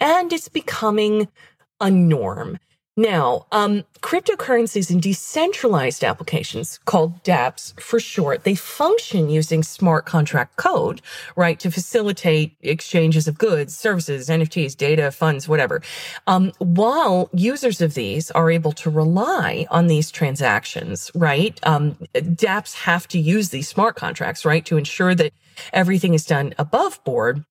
And 0.00 0.32
it's 0.32 0.48
becoming 0.48 1.28
a 1.80 1.90
norm. 1.90 2.58
Now, 2.98 3.46
um, 3.52 3.84
cryptocurrencies 4.00 4.90
and 4.90 5.00
decentralized 5.00 6.02
applications 6.02 6.80
called 6.84 7.22
dApps 7.22 7.80
for 7.80 8.00
short, 8.00 8.42
they 8.42 8.56
function 8.56 9.30
using 9.30 9.62
smart 9.62 10.04
contract 10.04 10.56
code, 10.56 11.00
right, 11.36 11.60
to 11.60 11.70
facilitate 11.70 12.56
exchanges 12.60 13.28
of 13.28 13.38
goods, 13.38 13.78
services, 13.78 14.28
NFTs, 14.28 14.76
data, 14.76 15.12
funds, 15.12 15.46
whatever. 15.46 15.80
Um, 16.26 16.50
while 16.58 17.30
users 17.32 17.80
of 17.80 17.94
these 17.94 18.32
are 18.32 18.50
able 18.50 18.72
to 18.72 18.90
rely 18.90 19.68
on 19.70 19.86
these 19.86 20.10
transactions, 20.10 21.12
right, 21.14 21.56
um, 21.62 21.92
dApps 22.16 22.74
have 22.78 23.06
to 23.08 23.20
use 23.20 23.50
these 23.50 23.68
smart 23.68 23.94
contracts, 23.94 24.44
right, 24.44 24.66
to 24.66 24.76
ensure 24.76 25.14
that 25.14 25.32
everything 25.72 26.14
is 26.14 26.26
done 26.26 26.52
above 26.58 26.98
board 27.04 27.44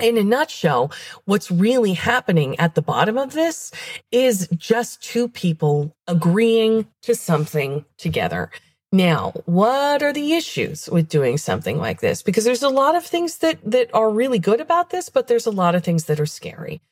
in 0.00 0.16
a 0.16 0.24
nutshell, 0.24 0.92
what's 1.24 1.50
really 1.50 1.92
happening 1.92 2.58
at 2.58 2.74
the 2.74 2.82
bottom 2.82 3.18
of 3.18 3.32
this 3.32 3.70
is 4.10 4.48
just 4.56 5.02
two 5.02 5.28
people 5.28 5.94
agreeing 6.06 6.86
to 7.02 7.14
something 7.14 7.84
together. 7.98 8.50
Now, 8.90 9.32
what 9.46 10.02
are 10.02 10.12
the 10.12 10.34
issues 10.34 10.88
with 10.90 11.08
doing 11.08 11.38
something 11.38 11.78
like 11.78 12.00
this? 12.00 12.22
Because 12.22 12.44
there's 12.44 12.62
a 12.62 12.68
lot 12.68 12.94
of 12.94 13.04
things 13.04 13.38
that, 13.38 13.58
that 13.64 13.94
are 13.94 14.10
really 14.10 14.38
good 14.38 14.60
about 14.60 14.90
this, 14.90 15.08
but 15.08 15.28
there's 15.28 15.46
a 15.46 15.50
lot 15.50 15.74
of 15.74 15.82
things 15.82 16.04
that 16.04 16.20
are 16.20 16.26
scary 16.26 16.82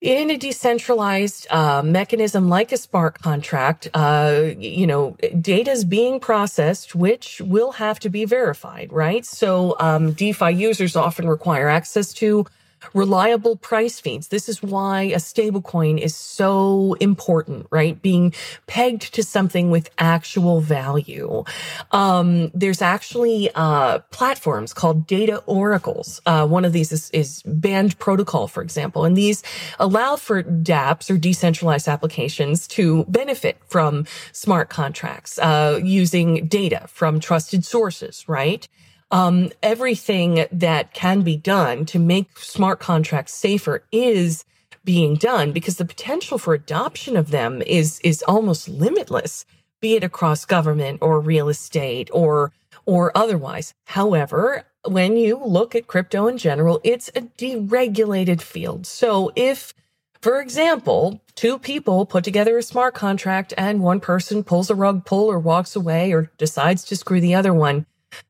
in 0.00 0.30
a 0.30 0.36
decentralized 0.36 1.46
uh, 1.50 1.82
mechanism 1.82 2.48
like 2.48 2.70
a 2.70 2.76
smart 2.76 3.20
contract, 3.20 3.88
uh, 3.94 4.42
you 4.56 4.86
know, 4.86 5.16
data 5.40 5.72
is 5.72 5.84
being 5.84 6.20
processed, 6.20 6.94
which 6.94 7.40
will 7.40 7.72
have 7.72 7.98
to 8.00 8.08
be 8.08 8.24
verified, 8.24 8.92
right? 8.92 9.26
So 9.26 9.74
um, 9.80 10.12
DeFi 10.12 10.52
users 10.52 10.94
often 10.94 11.28
require 11.28 11.68
access 11.68 12.12
to 12.14 12.46
reliable 12.94 13.56
price 13.56 14.00
feeds. 14.00 14.28
This 14.28 14.48
is 14.48 14.62
why 14.62 15.02
a 15.02 15.16
stablecoin 15.16 15.98
is 15.98 16.14
so 16.14 16.94
important, 17.00 17.66
right? 17.70 18.00
Being 18.00 18.34
pegged 18.66 19.14
to 19.14 19.22
something 19.22 19.70
with 19.70 19.90
actual 19.98 20.60
value. 20.60 21.44
Um, 21.92 22.50
there's 22.54 22.82
actually 22.82 23.50
uh, 23.54 24.00
platforms 24.10 24.72
called 24.72 25.06
data 25.06 25.42
oracles. 25.46 26.20
Uh, 26.26 26.46
one 26.46 26.64
of 26.64 26.72
these 26.72 26.92
is, 26.92 27.10
is 27.10 27.42
Band 27.44 27.98
Protocol, 27.98 28.48
for 28.48 28.62
example, 28.62 29.04
and 29.04 29.16
these 29.16 29.42
allow 29.78 30.16
for 30.16 30.42
DApps 30.42 31.10
or 31.10 31.18
decentralized 31.18 31.88
applications 31.88 32.66
to 32.68 33.04
benefit 33.06 33.58
from 33.66 34.06
smart 34.32 34.68
contracts 34.68 35.38
uh, 35.38 35.80
using 35.82 36.46
data 36.46 36.86
from 36.88 37.20
trusted 37.20 37.64
sources, 37.64 38.28
right? 38.28 38.68
Um, 39.10 39.50
everything 39.62 40.46
that 40.52 40.94
can 40.94 41.22
be 41.22 41.36
done 41.36 41.86
to 41.86 41.98
make 41.98 42.38
smart 42.38 42.80
contracts 42.80 43.34
safer 43.34 43.84
is 43.92 44.44
being 44.84 45.14
done 45.16 45.52
because 45.52 45.76
the 45.76 45.84
potential 45.84 46.38
for 46.38 46.54
adoption 46.54 47.16
of 47.16 47.30
them 47.30 47.62
is 47.62 48.00
is 48.00 48.22
almost 48.28 48.68
limitless 48.68 49.44
be 49.80 49.94
it 49.94 50.04
across 50.04 50.44
government 50.44 50.98
or 51.02 51.20
real 51.20 51.48
estate 51.48 52.08
or 52.12 52.52
or 52.86 53.12
otherwise 53.16 53.74
however 53.86 54.64
when 54.86 55.16
you 55.16 55.38
look 55.44 55.74
at 55.74 55.86
crypto 55.86 56.26
in 56.26 56.38
general 56.38 56.80
it's 56.84 57.08
a 57.10 57.22
deregulated 57.22 58.40
field 58.40 58.86
so 58.86 59.30
if 59.36 59.74
For 60.20 60.40
example, 60.40 61.22
two 61.36 61.58
people 61.58 62.04
put 62.04 62.24
together 62.24 62.58
a 62.58 62.62
smart 62.62 62.94
contract 62.94 63.54
and 63.56 63.80
one 63.80 64.00
person 64.00 64.42
pulls 64.42 64.70
a 64.70 64.74
rug 64.74 65.04
pull 65.04 65.30
or 65.30 65.38
walks 65.38 65.76
away 65.76 66.12
or 66.12 66.30
decides 66.38 66.82
to 66.84 66.96
screw 66.96 67.20
the 67.20 67.36
other 67.36 67.54
one. 67.54 67.86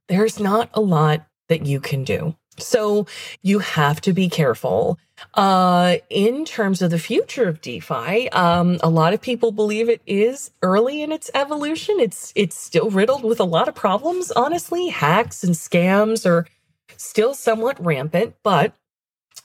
There's 0.09 0.41
not 0.41 0.71
a 0.75 0.81
lot 0.81 1.27
that 1.49 1.67
you 1.67 1.81
can 1.81 2.05
do. 2.05 2.35
So 2.59 3.07
you 3.43 3.61
have 3.61 4.01
to 4.03 4.13
be 4.13 4.29
careful. 4.29 4.99
Uh, 5.35 5.97
in 6.11 6.45
terms 6.45 6.83
of 6.83 6.91
the 6.91 6.99
future 6.99 7.49
of 7.49 7.61
DeFi, 7.61 8.29
um, 8.31 8.79
a 8.83 8.89
lot 8.89 9.15
of 9.15 9.21
people 9.21 9.53
believe 9.53 9.89
it 9.89 10.03
is 10.07 10.51
early 10.63 11.03
in 11.03 11.13
its 11.13 11.31
evolution. 11.35 11.97
It's 11.99 12.33
it's 12.37 12.57
still 12.57 12.91
riddled 12.91 13.25
with 13.25 13.41
a 13.41 13.45
lot 13.45 13.69
of 13.69 13.75
problems. 13.75 14.31
Honestly, 14.33 14.89
hacks 14.89 15.43
and 15.43 15.55
scams 15.55 16.27
are 16.27 16.47
still 16.97 17.35
somewhat 17.35 17.85
rampant, 17.85 18.35
but 18.43 18.75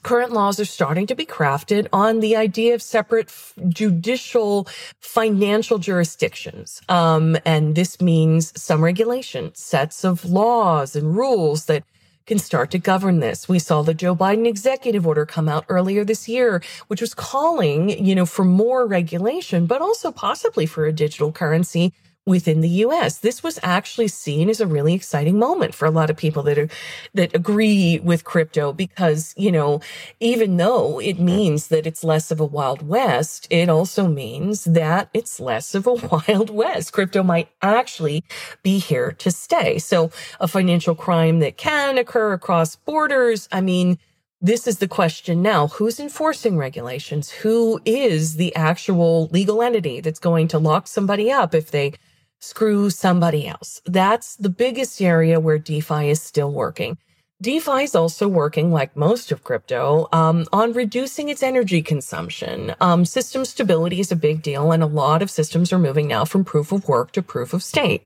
current 0.03 0.31
laws 0.31 0.59
are 0.59 0.65
starting 0.65 1.07
to 1.07 1.15
be 1.15 1.25
crafted 1.25 1.87
on 1.91 2.19
the 2.19 2.35
idea 2.35 2.75
of 2.75 2.81
separate 2.81 3.33
judicial 3.69 4.67
financial 4.99 5.79
jurisdictions. 5.79 6.81
Um, 6.89 7.37
and 7.45 7.75
this 7.75 7.99
means 8.01 8.53
some 8.61 8.83
regulation, 8.83 9.55
sets 9.55 10.03
of 10.03 10.25
laws 10.25 10.95
and 10.95 11.15
rules 11.15 11.65
that 11.65 11.83
can 12.25 12.39
start 12.39 12.71
to 12.71 12.79
govern 12.79 13.19
this. 13.19 13.49
We 13.49 13.59
saw 13.59 13.81
the 13.81 13.93
Joe 13.93 14.15
Biden 14.15 14.47
executive 14.47 15.05
order 15.05 15.25
come 15.25 15.49
out 15.49 15.65
earlier 15.67 16.05
this 16.05 16.29
year, 16.29 16.61
which 16.87 17.01
was 17.01 17.13
calling, 17.13 17.89
you 17.89 18.15
know, 18.15 18.25
for 18.25 18.45
more 18.45 18.87
regulation, 18.87 19.65
but 19.65 19.81
also 19.81 20.11
possibly 20.11 20.65
for 20.65 20.85
a 20.85 20.93
digital 20.93 21.31
currency 21.31 21.93
within 22.25 22.61
the 22.61 22.69
US. 22.69 23.17
This 23.17 23.43
was 23.43 23.59
actually 23.63 24.07
seen 24.07 24.49
as 24.49 24.61
a 24.61 24.67
really 24.67 24.93
exciting 24.93 25.37
moment 25.37 25.75
for 25.75 25.85
a 25.85 25.91
lot 25.91 26.09
of 26.09 26.15
people 26.15 26.43
that 26.43 26.57
are, 26.57 26.69
that 27.13 27.35
agree 27.35 27.99
with 27.99 28.23
crypto 28.23 28.71
because, 28.71 29.33
you 29.35 29.51
know, 29.51 29.81
even 30.19 30.55
though 30.57 30.99
it 30.99 31.19
means 31.19 31.67
that 31.67 31.85
it's 31.85 32.03
less 32.03 32.31
of 32.31 32.39
a 32.39 32.45
wild 32.45 32.87
west, 32.87 33.47
it 33.49 33.69
also 33.69 34.07
means 34.07 34.63
that 34.63 35.09
it's 35.13 35.39
less 35.39 35.75
of 35.75 35.85
a 35.85 35.93
wild 36.27 36.49
west. 36.49 36.93
Crypto 36.93 37.23
might 37.23 37.49
actually 37.61 38.23
be 38.63 38.79
here 38.79 39.11
to 39.11 39.29
stay. 39.29 39.77
So 39.77 40.11
a 40.39 40.47
financial 40.47 40.95
crime 40.95 41.39
that 41.39 41.57
can 41.57 41.97
occur 41.97 42.33
across 42.33 42.77
borders. 42.77 43.49
I 43.51 43.59
mean, 43.59 43.97
this 44.41 44.67
is 44.67 44.79
the 44.79 44.87
question 44.87 45.41
now. 45.41 45.67
Who's 45.67 45.99
enforcing 45.99 46.57
regulations? 46.57 47.31
Who 47.31 47.81
is 47.85 48.35
the 48.35 48.55
actual 48.55 49.27
legal 49.27 49.61
entity 49.61 50.01
that's 50.01 50.19
going 50.19 50.49
to 50.49 50.59
lock 50.59 50.87
somebody 50.87 51.31
up 51.31 51.53
if 51.53 51.71
they 51.71 51.93
screw 52.43 52.89
somebody 52.89 53.47
else. 53.47 53.81
That's 53.85 54.35
the 54.35 54.49
biggest 54.49 55.01
area 55.01 55.39
where 55.39 55.57
DeFi 55.57 56.09
is 56.09 56.21
still 56.21 56.51
working. 56.51 56.97
DeFi 57.41 57.83
is 57.83 57.95
also 57.95 58.27
working, 58.27 58.71
like 58.71 58.95
most 58.95 59.31
of 59.31 59.43
crypto, 59.43 60.07
um, 60.11 60.45
on 60.53 60.73
reducing 60.73 61.29
its 61.29 61.43
energy 61.43 61.81
consumption. 61.81 62.75
Um, 62.79 63.05
system 63.05 63.43
stability 63.43 63.99
is 63.99 64.11
a 64.11 64.17
big 64.17 64.41
deal, 64.41 64.71
and 64.71 64.83
a 64.83 64.87
lot 64.87 65.21
of 65.21 65.31
systems 65.31 65.73
are 65.73 65.79
moving 65.79 66.07
now 66.07 66.25
from 66.25 66.45
proof 66.45 66.71
of 66.71 66.87
work 66.87 67.11
to 67.13 67.21
proof 67.21 67.53
of 67.53 67.63
stake. 67.63 68.03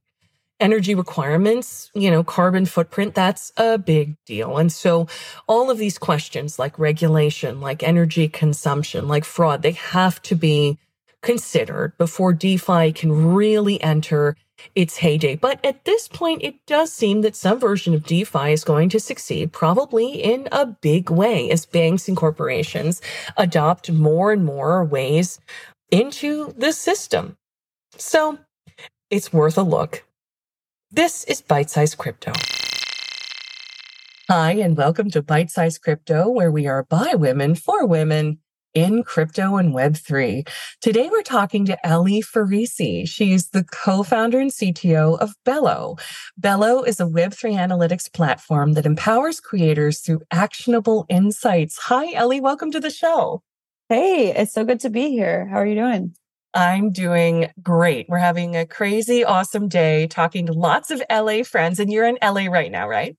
Energy 0.60 0.96
requirements, 0.96 1.91
you 1.94 2.10
know, 2.10 2.24
carbon 2.24 2.65
footprint, 2.65 3.13
that's 3.13 3.51
a 3.58 3.77
big 3.77 4.15
deal. 4.25 4.58
And 4.58 4.72
so 4.72 5.08
all 5.48 5.70
of 5.70 5.77
these 5.77 6.00
questions 6.00 6.58
like 6.58 6.79
regulation, 6.79 7.62
like 7.62 7.84
energy 7.84 8.27
consumption, 8.27 9.08
like 9.08 9.24
fraud, 9.24 9.62
they 9.62 9.74
have 9.74 10.20
to 10.24 10.36
be 10.36 10.79
considered 11.21 11.97
before 11.97 12.33
DeFi 12.33 12.91
can 12.93 13.33
really 13.33 13.81
enter 13.81 14.36
its 14.75 14.97
heyday. 14.97 15.36
But 15.36 15.63
at 15.63 15.86
this 15.86 16.07
point, 16.07 16.43
it 16.43 16.65
does 16.65 16.91
seem 16.91 17.21
that 17.21 17.36
some 17.36 17.59
version 17.59 17.93
of 17.93 18.05
DeFi 18.05 18.51
is 18.51 18.63
going 18.63 18.89
to 18.89 19.00
succeed, 19.00 19.51
probably 19.51 20.24
in 20.24 20.47
a 20.51 20.65
big 20.65 21.09
way, 21.09 21.50
as 21.51 21.65
banks 21.65 22.07
and 22.07 22.17
corporations 22.17 23.01
adopt 23.36 23.91
more 23.91 24.31
and 24.31 24.45
more 24.45 24.83
ways 24.83 25.39
into 25.91 26.53
the 26.57 26.71
system. 26.71 27.38
So 27.97 28.39
it's 29.09 29.31
worth 29.31 29.57
a 29.57 29.63
look. 29.63 30.05
This 30.91 31.24
is 31.25 31.41
Bite 31.41 31.69
Size 31.69 31.95
Crypto. 31.95 32.31
Hi, 34.29 34.51
and 34.51 34.75
welcome 34.75 35.09
to 35.12 35.21
Bite 35.21 35.50
Size 35.50 35.77
Crypto, 35.77 36.29
where 36.29 36.51
we 36.51 36.67
are 36.67 36.83
by 36.83 37.13
women 37.15 37.55
for 37.55 37.86
women 37.86 38.39
in 38.77 39.01
crypto 39.01 39.57
and 39.57 39.74
Web3. 39.74 40.48
Today, 40.81 41.10
we're 41.12 41.24
talking 41.24 41.65
to 41.65 41.86
Ellie 41.86 42.22
Farrisi. 42.22 43.10
She's 43.10 43.50
the 43.50 43.63
co 43.63 44.03
founder 44.03 44.39
and 44.39 44.51
CTO 44.51 45.17
of 45.17 45.34
Bello. 45.43 45.96
Bello 46.38 46.84
is 46.84 47.00
a 47.00 47.05
Web3 47.05 47.55
analytics 47.57 48.13
platform 48.13 48.74
that 48.74 48.86
empowers 48.86 49.39
creators 49.39 50.01
through 50.01 50.22
actionable 50.29 51.07
insights. 51.10 51.79
Hi, 51.86 52.13
Ellie. 52.13 52.39
Welcome 52.39 52.69
to 52.69 52.79
the 52.79 52.91
show. 52.91 53.41
Hey, 53.89 54.31
it's 54.36 54.53
so 54.53 54.63
good 54.63 54.81
to 54.81 54.91
be 54.91 55.10
here. 55.10 55.48
How 55.48 55.57
are 55.57 55.65
you 55.65 55.74
doing? 55.74 56.13
I'm 56.53 56.91
doing 56.91 57.50
great. 57.63 58.05
We're 58.07 58.19
having 58.19 58.55
a 58.55 58.67
crazy, 58.67 59.24
awesome 59.24 59.69
day 59.69 60.05
talking 60.05 60.46
to 60.46 60.53
lots 60.53 60.91
of 60.91 61.01
LA 61.12 61.41
friends, 61.41 61.79
and 61.79 61.91
you're 61.91 62.05
in 62.05 62.19
LA 62.22 62.46
right 62.46 62.72
now, 62.72 62.88
right? 62.88 63.17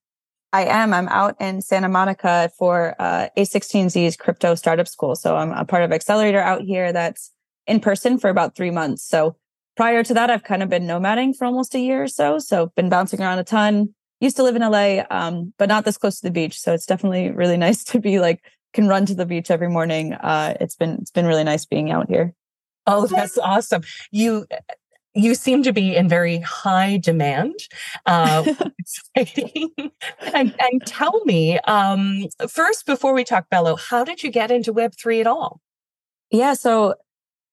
I 0.52 0.64
am. 0.64 0.95
I'm 0.95 1.09
out 1.09 1.37
in 1.40 1.61
Santa 1.61 1.88
Monica 1.88 2.50
for 2.59 2.95
uh, 2.99 3.28
A16Z's 3.37 4.17
crypto 4.17 4.55
startup 4.55 4.88
school. 4.88 5.14
So 5.14 5.37
I'm 5.37 5.52
a 5.52 5.64
part 5.64 5.83
of 5.83 5.93
Accelerator 5.93 6.40
out 6.40 6.62
here 6.62 6.93
that's 6.93 7.33
in 7.67 7.81
person 7.81 8.19
for 8.19 8.31
about 8.31 8.57
three 8.57 8.71
months. 8.71 9.07
So 9.07 9.37
prior 9.76 10.02
to 10.02 10.14
that, 10.14 10.31
I've 10.31 10.45
kind 10.45 10.62
of 10.62 10.71
been 10.71 10.85
nomading 10.85 11.37
for 11.37 11.45
almost 11.45 11.75
a 11.75 11.78
year 11.78 12.02
or 12.02 12.09
so. 12.09 12.38
So 12.38 12.73
been 12.76 12.88
bouncing 12.88 13.21
around 13.21 13.38
a 13.38 13.45
ton. 13.45 13.95
Used 14.21 14.37
to 14.37 14.43
live 14.43 14.57
in 14.57 14.62
LA, 14.62 15.05
um, 15.11 15.52
but 15.59 15.69
not 15.69 15.85
this 15.85 15.99
close 15.99 16.21
to 16.21 16.26
the 16.26 16.33
beach. 16.33 16.59
So 16.59 16.73
it's 16.73 16.87
definitely 16.87 17.31
really 17.31 17.57
nice 17.67 17.85
to 17.85 18.00
be 18.00 18.19
like 18.19 18.43
can 18.73 18.88
run 18.88 19.07
to 19.07 19.14
the 19.14 19.26
beach 19.26 19.50
every 19.50 19.69
morning. 19.69 20.14
Uh, 20.14 20.55
it's 20.61 20.76
been 20.76 20.99
it's 21.00 21.11
been 21.11 21.26
really 21.26 21.45
nice 21.45 21.67
being 21.67 21.90
out 21.90 22.09
here. 22.09 22.35
Oh, 22.87 23.07
that's 23.07 23.37
awesome. 23.37 23.83
You 24.11 24.47
you 25.19 25.35
seem 25.35 25.63
to 25.65 25.73
be 25.73 25.97
in 25.97 26.09
very 26.09 26.39
high 26.39 26.97
demand. 26.99 27.55
Uh, 28.07 28.45
exciting. 28.79 29.71
and, 30.33 30.55
and, 30.61 30.87
tell 30.87 31.25
me, 31.25 31.59
um, 31.61 32.27
first, 32.49 32.87
before 32.87 33.13
we 33.13 33.25
talk 33.25 33.51
Bello, 33.51 33.77
how 33.77 34.05
did 34.05 34.23
you 34.23 34.31
get 34.31 34.51
into 34.51 34.73
Web3 34.73 35.21
at 35.21 35.27
all? 35.27 35.61
Yeah. 36.31 36.55
So, 36.55 36.95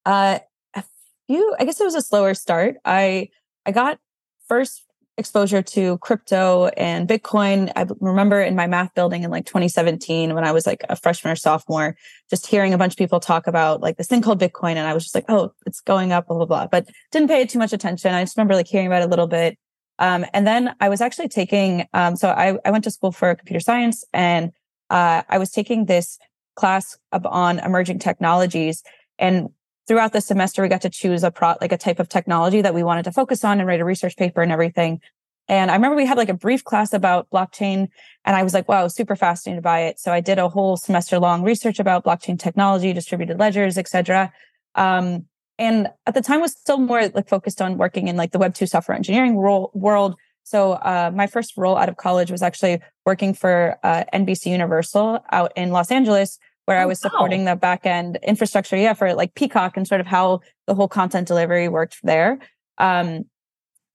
uh, 0.05 0.39
a 0.75 0.84
few, 1.27 1.55
I 1.60 1.65
guess 1.65 1.79
it 1.79 1.86
was 1.86 1.95
a 1.95 2.01
slower 2.01 2.34
start. 2.36 2.75
I, 2.86 3.29
I 3.65 3.72
got 3.72 4.00
first 4.48 4.84
exposure 5.17 5.62
to 5.62 5.98
crypto 6.00 6.67
and 6.75 7.07
Bitcoin. 7.07 7.72
I 7.75 7.86
remember 8.00 8.41
in 8.41 8.55
my 8.55 8.67
math 8.67 8.93
building 8.93 9.24
in 9.24 9.31
like 9.31 9.45
2017 9.45 10.34
when 10.34 10.43
I 10.43 10.51
was 10.51 10.65
like 10.65 10.84
a 10.89 10.95
freshman 10.95 11.31
or 11.31 11.36
sophomore, 11.36 11.95
just 12.29 12.48
hearing 12.48 12.74
a 12.74 12.77
bunch 12.77 12.93
of 12.93 12.98
people 12.98 13.19
talk 13.19 13.48
about 13.48 13.81
like 13.81 13.98
this 13.98 14.07
thing 14.07 14.22
called 14.22 14.41
Bitcoin. 14.41 14.72
And 14.72 14.88
I 14.88 14.93
was 14.93 15.03
just 15.03 15.15
like, 15.15 15.25
oh, 15.29 15.53
it's 15.65 15.79
going 15.81 16.12
up, 16.12 16.27
blah, 16.27 16.38
blah, 16.38 16.45
blah. 16.45 16.67
But 16.67 16.89
didn't 17.12 17.29
pay 17.29 17.45
too 17.45 17.60
much 17.60 17.72
attention. 17.72 18.13
I 18.13 18.24
just 18.24 18.36
remember 18.36 18.55
like 18.55 18.67
hearing 18.67 18.88
about 18.88 19.03
it 19.03 19.05
a 19.05 19.10
little 19.10 19.27
bit. 19.27 19.57
Um, 20.00 20.25
and 20.34 20.45
then 20.45 20.75
I 20.81 20.89
was 20.89 21.00
actually 21.00 21.29
taking, 21.29 21.88
um, 21.93 22.17
so 22.17 22.29
I, 22.29 22.57
I 22.65 22.72
went 22.72 22.84
to 22.84 22.91
school 22.91 23.13
for 23.13 23.34
computer 23.36 23.62
science 23.62 24.03
and 24.12 24.51
uh, 24.89 25.24
I 25.29 25.38
was 25.38 25.51
taking 25.51 25.86
this 25.86 26.19
class 26.55 26.98
on 27.12 27.60
emerging 27.60 28.00
technologies. 28.00 28.84
And 29.17 29.50
throughout 29.87 30.13
the 30.13 30.21
semester, 30.21 30.61
we 30.61 30.67
got 30.67 30.81
to 30.81 30.89
choose 30.89 31.23
a 31.23 31.31
pro, 31.31 31.55
like 31.61 31.71
a 31.71 31.77
type 31.77 31.99
of 31.99 32.09
technology 32.09 32.61
that 32.61 32.73
we 32.73 32.83
wanted 32.83 33.03
to 33.03 33.11
focus 33.11 33.43
on 33.43 33.59
and 33.59 33.67
write 33.67 33.79
a 33.79 33.85
research 33.85 34.17
paper 34.17 34.41
and 34.41 34.51
everything. 34.51 35.01
And 35.47 35.69
I 35.69 35.75
remember 35.75 35.95
we 35.95 36.07
had 36.07 36.17
like 36.17 36.29
a 36.29 36.33
brief 36.33 36.63
class 36.63 36.91
about 36.91 37.29
blockchain 37.29 37.89
and 38.23 38.35
I 38.35 38.41
was 38.41 38.53
like, 38.53 38.67
wow, 38.67 38.87
super 38.87 39.15
fascinated 39.15 39.63
by 39.63 39.81
it. 39.81 39.99
So 39.99 40.11
I 40.11 40.19
did 40.19 40.39
a 40.39 40.49
whole 40.49 40.75
semester 40.75 41.19
long 41.19 41.43
research 41.43 41.79
about 41.79 42.03
blockchain 42.03 42.39
technology, 42.39 42.93
distributed 42.93 43.37
ledgers, 43.37 43.77
etc. 43.77 44.33
Um, 44.73 45.25
and 45.59 45.89
at 46.07 46.15
the 46.15 46.21
time 46.21 46.41
was 46.41 46.53
still 46.53 46.79
more 46.79 47.07
like 47.09 47.29
focused 47.29 47.61
on 47.61 47.77
working 47.77 48.07
in 48.07 48.17
like 48.17 48.31
the 48.31 48.39
web 48.39 48.55
2 48.55 48.65
software 48.65 48.97
engineering 48.97 49.37
role, 49.37 49.71
world. 49.73 50.15
So 50.43 50.73
uh, 50.73 51.11
my 51.13 51.27
first 51.27 51.53
role 51.57 51.77
out 51.77 51.89
of 51.89 51.97
college 51.97 52.31
was 52.31 52.41
actually 52.41 52.81
working 53.05 53.33
for 53.33 53.77
uh, 53.83 54.03
NBC 54.13 54.47
Universal 54.47 55.23
out 55.31 55.53
in 55.55 55.71
Los 55.71 55.91
Angeles, 55.91 56.39
where 56.65 56.79
oh, 56.79 56.81
I 56.81 56.86
was 56.86 57.00
supporting 57.00 57.45
wow. 57.45 57.53
the 57.53 57.60
back 57.60 57.86
end 57.86 58.19
infrastructure, 58.24 58.75
yeah, 58.75 58.93
for 58.93 59.13
like 59.13 59.36
Peacock 59.36 59.77
and 59.77 59.88
sort 59.88 60.01
of 60.01 60.07
how 60.07 60.41
the 60.67 60.75
whole 60.75 60.88
content 60.88 61.27
delivery 61.27 61.67
worked 61.69 62.00
there. 62.03 62.39
Um, 62.77 63.25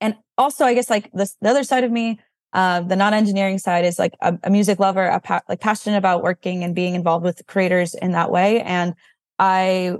and 0.00 0.17
also, 0.39 0.65
I 0.65 0.75
guess 0.75 0.89
like 0.89 1.11
this, 1.12 1.37
the 1.41 1.50
other 1.50 1.65
side 1.65 1.85
of 1.85 1.91
me, 1.91 2.19
uh, 2.53 2.81
the 2.81 2.97
non-engineering 2.97 3.59
side 3.59 3.85
is 3.85 3.99
like 3.99 4.15
a, 4.23 4.37
a 4.45 4.50
music 4.50 4.79
lover, 4.79 5.05
a 5.05 5.21
pa- 5.21 5.43
like 5.49 5.61
passionate 5.61 5.99
about 5.99 6.23
working 6.23 6.65
and 6.65 6.75
being 6.75 6.95
involved 6.95 7.25
with 7.25 7.47
creators 7.47 7.95
in 7.95 8.12
that 8.12 8.31
way. 8.31 8.61
And 8.62 8.95
I, 9.39 9.97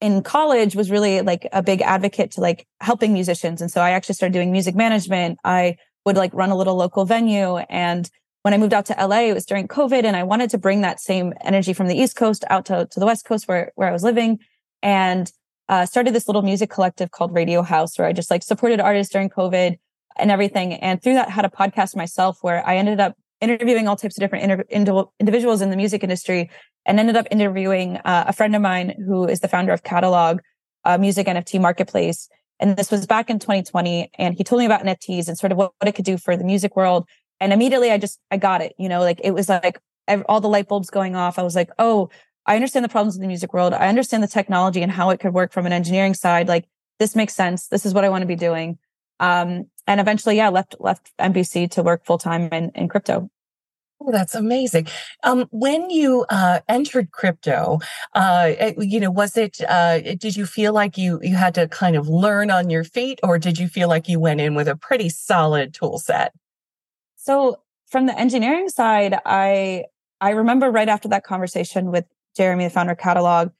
in 0.00 0.22
college, 0.22 0.74
was 0.74 0.90
really 0.90 1.20
like 1.20 1.46
a 1.52 1.62
big 1.62 1.80
advocate 1.82 2.32
to 2.32 2.40
like 2.40 2.66
helping 2.80 3.12
musicians. 3.12 3.60
And 3.60 3.70
so 3.70 3.80
I 3.80 3.90
actually 3.90 4.14
started 4.14 4.32
doing 4.32 4.50
music 4.50 4.74
management. 4.74 5.38
I 5.44 5.76
would 6.04 6.16
like 6.16 6.32
run 6.34 6.50
a 6.50 6.56
little 6.56 6.74
local 6.74 7.04
venue 7.04 7.56
and 7.56 8.10
when 8.42 8.52
I 8.52 8.58
moved 8.58 8.74
out 8.74 8.86
to 8.86 8.94
LA, 8.94 9.20
it 9.20 9.34
was 9.34 9.46
during 9.46 9.68
COVID 9.68 10.04
and 10.04 10.16
I 10.16 10.24
wanted 10.24 10.50
to 10.50 10.58
bring 10.58 10.80
that 10.80 11.00
same 11.00 11.32
energy 11.42 11.72
from 11.72 11.88
the 11.88 11.96
East 11.96 12.16
Coast 12.16 12.44
out 12.50 12.66
to, 12.66 12.86
to 12.90 13.00
the 13.00 13.06
West 13.06 13.24
Coast 13.24 13.48
where, 13.48 13.72
where 13.76 13.88
I 13.88 13.92
was 13.92 14.02
living 14.02 14.40
and 14.82 15.30
uh, 15.68 15.86
started 15.86 16.14
this 16.14 16.28
little 16.28 16.42
music 16.42 16.68
collective 16.68 17.12
called 17.12 17.32
Radio 17.32 17.62
House 17.62 17.98
where 17.98 18.06
I 18.06 18.12
just 18.12 18.30
like 18.30 18.42
supported 18.42 18.80
artists 18.80 19.12
during 19.12 19.30
COVID 19.30 19.78
and 20.18 20.30
everything. 20.30 20.74
And 20.74 21.02
through 21.02 21.14
that 21.14 21.30
had 21.30 21.44
a 21.44 21.48
podcast 21.48 21.96
myself 21.96 22.38
where 22.42 22.66
I 22.66 22.76
ended 22.76 23.00
up 23.00 23.16
interviewing 23.40 23.88
all 23.88 23.96
types 23.96 24.16
of 24.16 24.20
different 24.20 24.66
inter- 24.70 25.04
individuals 25.18 25.62
in 25.62 25.70
the 25.70 25.76
music 25.76 26.02
industry 26.02 26.50
and 26.84 26.98
ended 26.98 27.16
up 27.16 27.26
interviewing 27.30 27.96
uh, 27.98 28.24
a 28.28 28.32
friend 28.32 28.54
of 28.54 28.62
mine 28.62 28.94
who 29.06 29.26
is 29.26 29.40
the 29.40 29.48
founder 29.48 29.72
of 29.72 29.82
Catalog, 29.82 30.40
a 30.84 30.98
music 30.98 31.26
NFT 31.26 31.60
marketplace. 31.60 32.28
And 32.60 32.76
this 32.76 32.90
was 32.90 33.06
back 33.06 33.30
in 33.30 33.38
2020. 33.38 34.10
And 34.18 34.34
he 34.34 34.44
told 34.44 34.60
me 34.60 34.66
about 34.66 34.84
NFTs 34.84 35.28
and 35.28 35.38
sort 35.38 35.52
of 35.52 35.58
what, 35.58 35.72
what 35.78 35.88
it 35.88 35.94
could 35.94 36.04
do 36.04 36.16
for 36.16 36.36
the 36.36 36.44
music 36.44 36.76
world. 36.76 37.06
And 37.42 37.52
immediately 37.52 37.90
I 37.90 37.98
just, 37.98 38.20
I 38.30 38.36
got 38.36 38.62
it, 38.62 38.74
you 38.78 38.88
know, 38.88 39.00
like 39.00 39.20
it 39.24 39.32
was 39.32 39.48
like 39.48 39.80
all 40.28 40.40
the 40.40 40.48
light 40.48 40.68
bulbs 40.68 40.90
going 40.90 41.16
off. 41.16 41.38
I 41.38 41.42
was 41.42 41.56
like, 41.56 41.70
oh, 41.78 42.08
I 42.46 42.54
understand 42.54 42.84
the 42.84 42.88
problems 42.88 43.16
in 43.16 43.22
the 43.22 43.28
music 43.28 43.52
world. 43.52 43.74
I 43.74 43.88
understand 43.88 44.22
the 44.22 44.28
technology 44.28 44.80
and 44.80 44.92
how 44.92 45.10
it 45.10 45.18
could 45.18 45.34
work 45.34 45.52
from 45.52 45.66
an 45.66 45.72
engineering 45.72 46.14
side. 46.14 46.46
Like 46.46 46.66
this 46.98 47.16
makes 47.16 47.34
sense. 47.34 47.66
This 47.66 47.84
is 47.84 47.94
what 47.94 48.04
I 48.04 48.08
want 48.08 48.22
to 48.22 48.26
be 48.26 48.36
doing. 48.36 48.78
Um, 49.18 49.66
and 49.86 50.00
eventually, 50.00 50.36
yeah, 50.36 50.50
left 50.50 50.76
left 50.78 51.12
NBC 51.18 51.70
to 51.72 51.82
work 51.82 52.04
full 52.04 52.18
time 52.18 52.48
in, 52.52 52.70
in 52.74 52.88
crypto. 52.88 53.28
Oh, 54.00 54.10
that's 54.10 54.34
amazing. 54.34 54.88
Um, 55.22 55.46
when 55.50 55.90
you 55.90 56.24
uh, 56.28 56.60
entered 56.68 57.12
crypto, 57.12 57.78
uh, 58.14 58.52
you 58.78 58.98
know, 59.00 59.10
was 59.10 59.36
it? 59.36 59.60
Uh, 59.68 60.00
did 60.00 60.36
you 60.36 60.46
feel 60.46 60.72
like 60.72 60.96
you 60.96 61.20
you 61.22 61.36
had 61.36 61.54
to 61.54 61.68
kind 61.68 61.96
of 61.96 62.08
learn 62.08 62.50
on 62.50 62.70
your 62.70 62.84
feet, 62.84 63.20
or 63.22 63.38
did 63.38 63.58
you 63.58 63.68
feel 63.68 63.88
like 63.88 64.08
you 64.08 64.18
went 64.18 64.40
in 64.40 64.54
with 64.54 64.68
a 64.68 64.76
pretty 64.76 65.08
solid 65.08 65.74
tool 65.74 65.98
set? 65.98 66.32
So, 67.22 67.60
from 67.86 68.06
the 68.06 68.18
engineering 68.18 68.68
side, 68.68 69.16
I 69.24 69.84
I 70.20 70.30
remember 70.30 70.72
right 70.72 70.88
after 70.88 71.08
that 71.08 71.22
conversation 71.22 71.92
with 71.92 72.04
Jeremy, 72.36 72.64
the 72.64 72.70
founder 72.70 72.92
of 72.92 72.98
Catalog, 72.98 73.50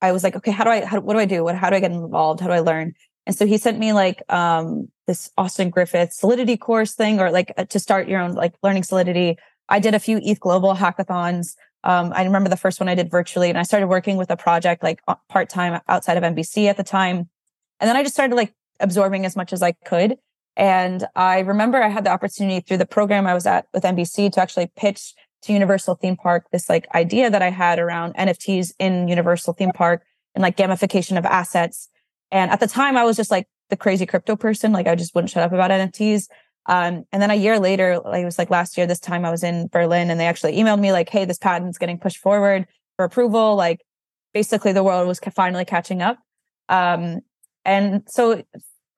I 0.00 0.12
was 0.12 0.24
like, 0.24 0.34
okay, 0.34 0.50
how 0.50 0.64
do 0.64 0.70
I? 0.70 0.82
How, 0.82 0.98
what 1.00 1.12
do 1.12 1.18
I 1.18 1.26
do? 1.26 1.44
What? 1.44 1.54
How 1.54 1.68
do 1.68 1.76
I 1.76 1.80
get 1.80 1.90
involved? 1.92 2.40
How 2.40 2.46
do 2.46 2.54
I 2.54 2.60
learn? 2.60 2.94
And 3.26 3.36
so 3.36 3.44
he 3.46 3.58
sent 3.58 3.78
me 3.78 3.92
like 3.92 4.22
um, 4.32 4.88
this 5.06 5.30
Austin 5.36 5.68
Griffith 5.68 6.14
Solidity 6.14 6.56
course 6.56 6.94
thing, 6.94 7.20
or 7.20 7.30
like 7.30 7.52
uh, 7.58 7.66
to 7.66 7.78
start 7.78 8.08
your 8.08 8.18
own 8.18 8.32
like 8.32 8.54
learning 8.62 8.84
Solidity. 8.84 9.36
I 9.68 9.78
did 9.78 9.94
a 9.94 9.98
few 10.00 10.18
ETH 10.22 10.40
Global 10.40 10.74
hackathons. 10.74 11.54
Um, 11.84 12.14
I 12.16 12.24
remember 12.24 12.48
the 12.48 12.56
first 12.56 12.80
one 12.80 12.88
I 12.88 12.94
did 12.94 13.10
virtually, 13.10 13.50
and 13.50 13.58
I 13.58 13.62
started 13.62 13.88
working 13.88 14.16
with 14.16 14.30
a 14.30 14.38
project 14.38 14.82
like 14.82 15.02
part 15.28 15.50
time 15.50 15.82
outside 15.86 16.16
of 16.16 16.22
NBC 16.22 16.66
at 16.66 16.78
the 16.78 16.82
time. 16.82 17.28
And 17.78 17.88
then 17.88 17.96
I 17.96 18.02
just 18.02 18.14
started 18.14 18.36
like 18.36 18.54
absorbing 18.80 19.26
as 19.26 19.36
much 19.36 19.52
as 19.52 19.62
I 19.62 19.72
could. 19.72 20.16
And 20.56 21.06
I 21.16 21.40
remember 21.40 21.82
I 21.82 21.88
had 21.88 22.04
the 22.04 22.10
opportunity 22.10 22.60
through 22.60 22.76
the 22.78 22.86
program 22.86 23.26
I 23.26 23.34
was 23.34 23.46
at 23.46 23.66
with 23.72 23.84
NBC 23.84 24.32
to 24.32 24.40
actually 24.40 24.70
pitch 24.76 25.14
to 25.42 25.52
Universal 25.52 25.96
Theme 25.96 26.16
Park 26.16 26.46
this 26.52 26.68
like 26.68 26.86
idea 26.94 27.30
that 27.30 27.42
I 27.42 27.50
had 27.50 27.78
around 27.78 28.14
NFTs 28.14 28.72
in 28.78 29.08
Universal 29.08 29.54
Theme 29.54 29.72
Park 29.72 30.04
and 30.34 30.42
like 30.42 30.56
gamification 30.56 31.18
of 31.18 31.24
assets. 31.24 31.88
And 32.30 32.50
at 32.50 32.60
the 32.60 32.66
time, 32.66 32.96
I 32.96 33.04
was 33.04 33.16
just 33.16 33.30
like 33.30 33.48
the 33.70 33.76
crazy 33.76 34.06
crypto 34.06 34.36
person. 34.36 34.72
Like 34.72 34.86
I 34.86 34.94
just 34.94 35.14
wouldn't 35.14 35.30
shut 35.30 35.42
up 35.42 35.52
about 35.52 35.70
NFTs. 35.70 36.28
Um, 36.66 37.04
and 37.10 37.20
then 37.20 37.30
a 37.30 37.34
year 37.34 37.58
later, 37.58 37.98
like 37.98 38.22
it 38.22 38.24
was 38.24 38.38
like 38.38 38.50
last 38.50 38.76
year, 38.76 38.86
this 38.86 39.00
time 39.00 39.24
I 39.24 39.30
was 39.30 39.42
in 39.42 39.68
Berlin 39.68 40.10
and 40.10 40.20
they 40.20 40.26
actually 40.26 40.56
emailed 40.56 40.80
me 40.80 40.92
like, 40.92 41.08
Hey, 41.08 41.24
this 41.24 41.38
patent's 41.38 41.78
getting 41.78 41.98
pushed 41.98 42.18
forward 42.18 42.66
for 42.96 43.04
approval. 43.04 43.56
Like 43.56 43.80
basically 44.32 44.72
the 44.72 44.84
world 44.84 45.08
was 45.08 45.18
finally 45.34 45.64
catching 45.64 46.02
up. 46.02 46.18
Um, 46.68 47.20
and 47.64 48.02
so 48.08 48.42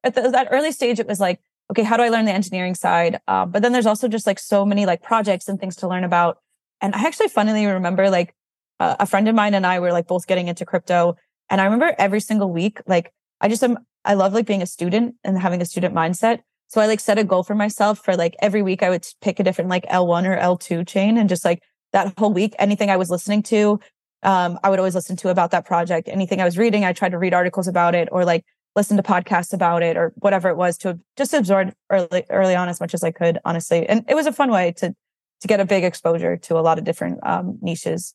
at 0.04 0.14
the, 0.14 0.30
that 0.30 0.48
early 0.50 0.72
stage, 0.72 1.00
it 1.00 1.08
was 1.08 1.20
like, 1.20 1.40
okay, 1.70 1.82
how 1.82 1.96
do 1.96 2.02
I 2.02 2.10
learn 2.10 2.26
the 2.26 2.32
engineering 2.32 2.74
side? 2.74 3.20
Um, 3.26 3.50
but 3.50 3.62
then 3.62 3.72
there's 3.72 3.86
also 3.86 4.06
just 4.06 4.26
like 4.26 4.38
so 4.38 4.64
many 4.64 4.86
like 4.86 5.02
projects 5.02 5.48
and 5.48 5.58
things 5.58 5.76
to 5.76 5.88
learn 5.88 6.04
about. 6.04 6.38
And 6.80 6.94
I 6.94 7.04
actually 7.04 7.28
funnily 7.28 7.66
remember 7.66 8.10
like 8.10 8.34
uh, 8.80 8.96
a 9.00 9.06
friend 9.06 9.26
of 9.28 9.34
mine 9.34 9.54
and 9.54 9.66
I 9.66 9.80
were 9.80 9.92
like 9.92 10.06
both 10.06 10.26
getting 10.26 10.48
into 10.48 10.66
crypto. 10.66 11.16
And 11.48 11.60
I 11.60 11.64
remember 11.64 11.94
every 11.98 12.20
single 12.20 12.52
week, 12.52 12.80
like 12.86 13.12
I 13.40 13.48
just 13.48 13.64
am, 13.64 13.78
I 14.04 14.14
love 14.14 14.34
like 14.34 14.46
being 14.46 14.62
a 14.62 14.66
student 14.66 15.14
and 15.24 15.38
having 15.38 15.62
a 15.62 15.66
student 15.66 15.94
mindset. 15.94 16.40
So 16.68 16.80
I 16.80 16.86
like 16.86 17.00
set 17.00 17.18
a 17.18 17.24
goal 17.24 17.42
for 17.42 17.54
myself 17.54 18.04
for 18.04 18.16
like 18.16 18.34
every 18.40 18.62
week 18.62 18.82
I 18.82 18.90
would 18.90 19.06
pick 19.20 19.40
a 19.40 19.42
different 19.42 19.70
like 19.70 19.86
L1 19.86 20.26
or 20.26 20.36
L2 20.36 20.86
chain 20.86 21.16
and 21.16 21.28
just 21.28 21.44
like 21.44 21.62
that 21.92 22.12
whole 22.18 22.32
week, 22.32 22.54
anything 22.58 22.90
I 22.90 22.96
was 22.96 23.10
listening 23.10 23.42
to, 23.44 23.78
um, 24.24 24.58
I 24.64 24.70
would 24.70 24.78
always 24.78 24.94
listen 24.94 25.16
to 25.16 25.28
about 25.28 25.52
that 25.52 25.64
project. 25.64 26.08
Anything 26.08 26.40
I 26.40 26.44
was 26.44 26.58
reading, 26.58 26.84
I 26.84 26.92
tried 26.92 27.10
to 27.10 27.18
read 27.18 27.34
articles 27.34 27.68
about 27.68 27.94
it 27.94 28.08
or 28.10 28.24
like 28.24 28.44
listen 28.76 28.96
to 28.96 29.02
podcasts 29.02 29.52
about 29.52 29.82
it 29.82 29.96
or 29.96 30.12
whatever 30.16 30.48
it 30.48 30.56
was 30.56 30.76
to 30.78 30.98
just 31.16 31.34
absorb 31.34 31.72
early 31.90 32.24
early 32.30 32.54
on 32.54 32.68
as 32.68 32.80
much 32.80 32.94
as 32.94 33.04
I 33.04 33.10
could, 33.10 33.38
honestly. 33.44 33.88
And 33.88 34.04
it 34.08 34.14
was 34.14 34.26
a 34.26 34.32
fun 34.32 34.50
way 34.50 34.72
to 34.78 34.94
to 35.40 35.48
get 35.48 35.60
a 35.60 35.64
big 35.64 35.84
exposure 35.84 36.36
to 36.36 36.58
a 36.58 36.62
lot 36.62 36.78
of 36.78 36.84
different 36.84 37.18
um, 37.22 37.58
niches. 37.60 38.14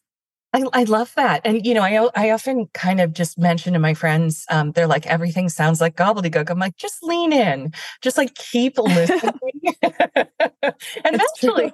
I, 0.51 0.63
I 0.73 0.83
love 0.85 1.13
that. 1.15 1.41
And, 1.45 1.63
you 1.63 1.75
know, 1.75 1.83
I, 1.83 2.09
I 2.15 2.31
often 2.31 2.67
kind 2.73 2.99
of 2.99 3.13
just 3.13 3.37
mention 3.37 3.73
to 3.73 3.79
my 3.79 3.93
friends, 3.93 4.45
um, 4.49 4.71
they're 4.71 4.87
like, 4.87 5.05
everything 5.05 5.47
sounds 5.47 5.79
like 5.79 5.95
gobbledygook. 5.95 6.49
I'm 6.49 6.57
like, 6.57 6.75
just 6.75 7.03
lean 7.03 7.31
in, 7.31 7.71
just 8.01 8.17
like 8.17 8.33
keep 8.33 8.77
listening. 8.79 9.31
and 9.83 10.27
eventually 11.05 11.68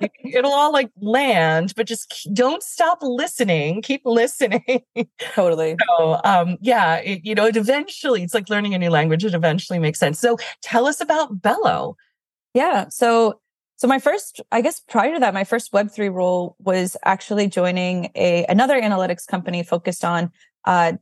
it'll 0.46 0.58
all 0.58 0.72
like 0.72 0.92
land, 1.02 1.74
but 1.76 1.88
just 1.88 2.30
don't 2.34 2.64
stop 2.64 3.00
listening. 3.02 3.82
Keep 3.82 4.02
listening. 4.06 4.84
Totally. 5.20 5.76
So, 5.98 6.20
um, 6.24 6.58
yeah, 6.62 6.96
it, 6.98 7.22
you 7.24 7.36
know, 7.36 7.46
it 7.46 7.56
eventually, 7.56 8.24
it's 8.24 8.34
like 8.34 8.50
learning 8.50 8.74
a 8.74 8.80
new 8.80 8.90
language. 8.90 9.24
It 9.24 9.34
eventually 9.34 9.80
makes 9.80 10.00
sense. 10.00 10.20
So 10.20 10.38
tell 10.62 10.88
us 10.88 11.00
about 11.00 11.42
Bello. 11.42 11.96
Yeah. 12.54 12.90
So 12.90 13.40
so 13.78 13.88
my 13.88 14.00
first, 14.00 14.42
I 14.52 14.62
guess 14.62 14.80
prior 14.80 15.14
to 15.14 15.20
that, 15.20 15.34
my 15.34 15.44
first 15.44 15.72
Web3 15.74 16.14
role 16.14 16.56
was 16.60 16.96
actually 17.04 17.48
joining 17.48 18.10
a 18.16 18.46
another 18.48 18.80
analytics 18.80 19.28
company 19.28 19.64
focused 19.64 20.06
on 20.06 20.32
uh, 20.64 20.94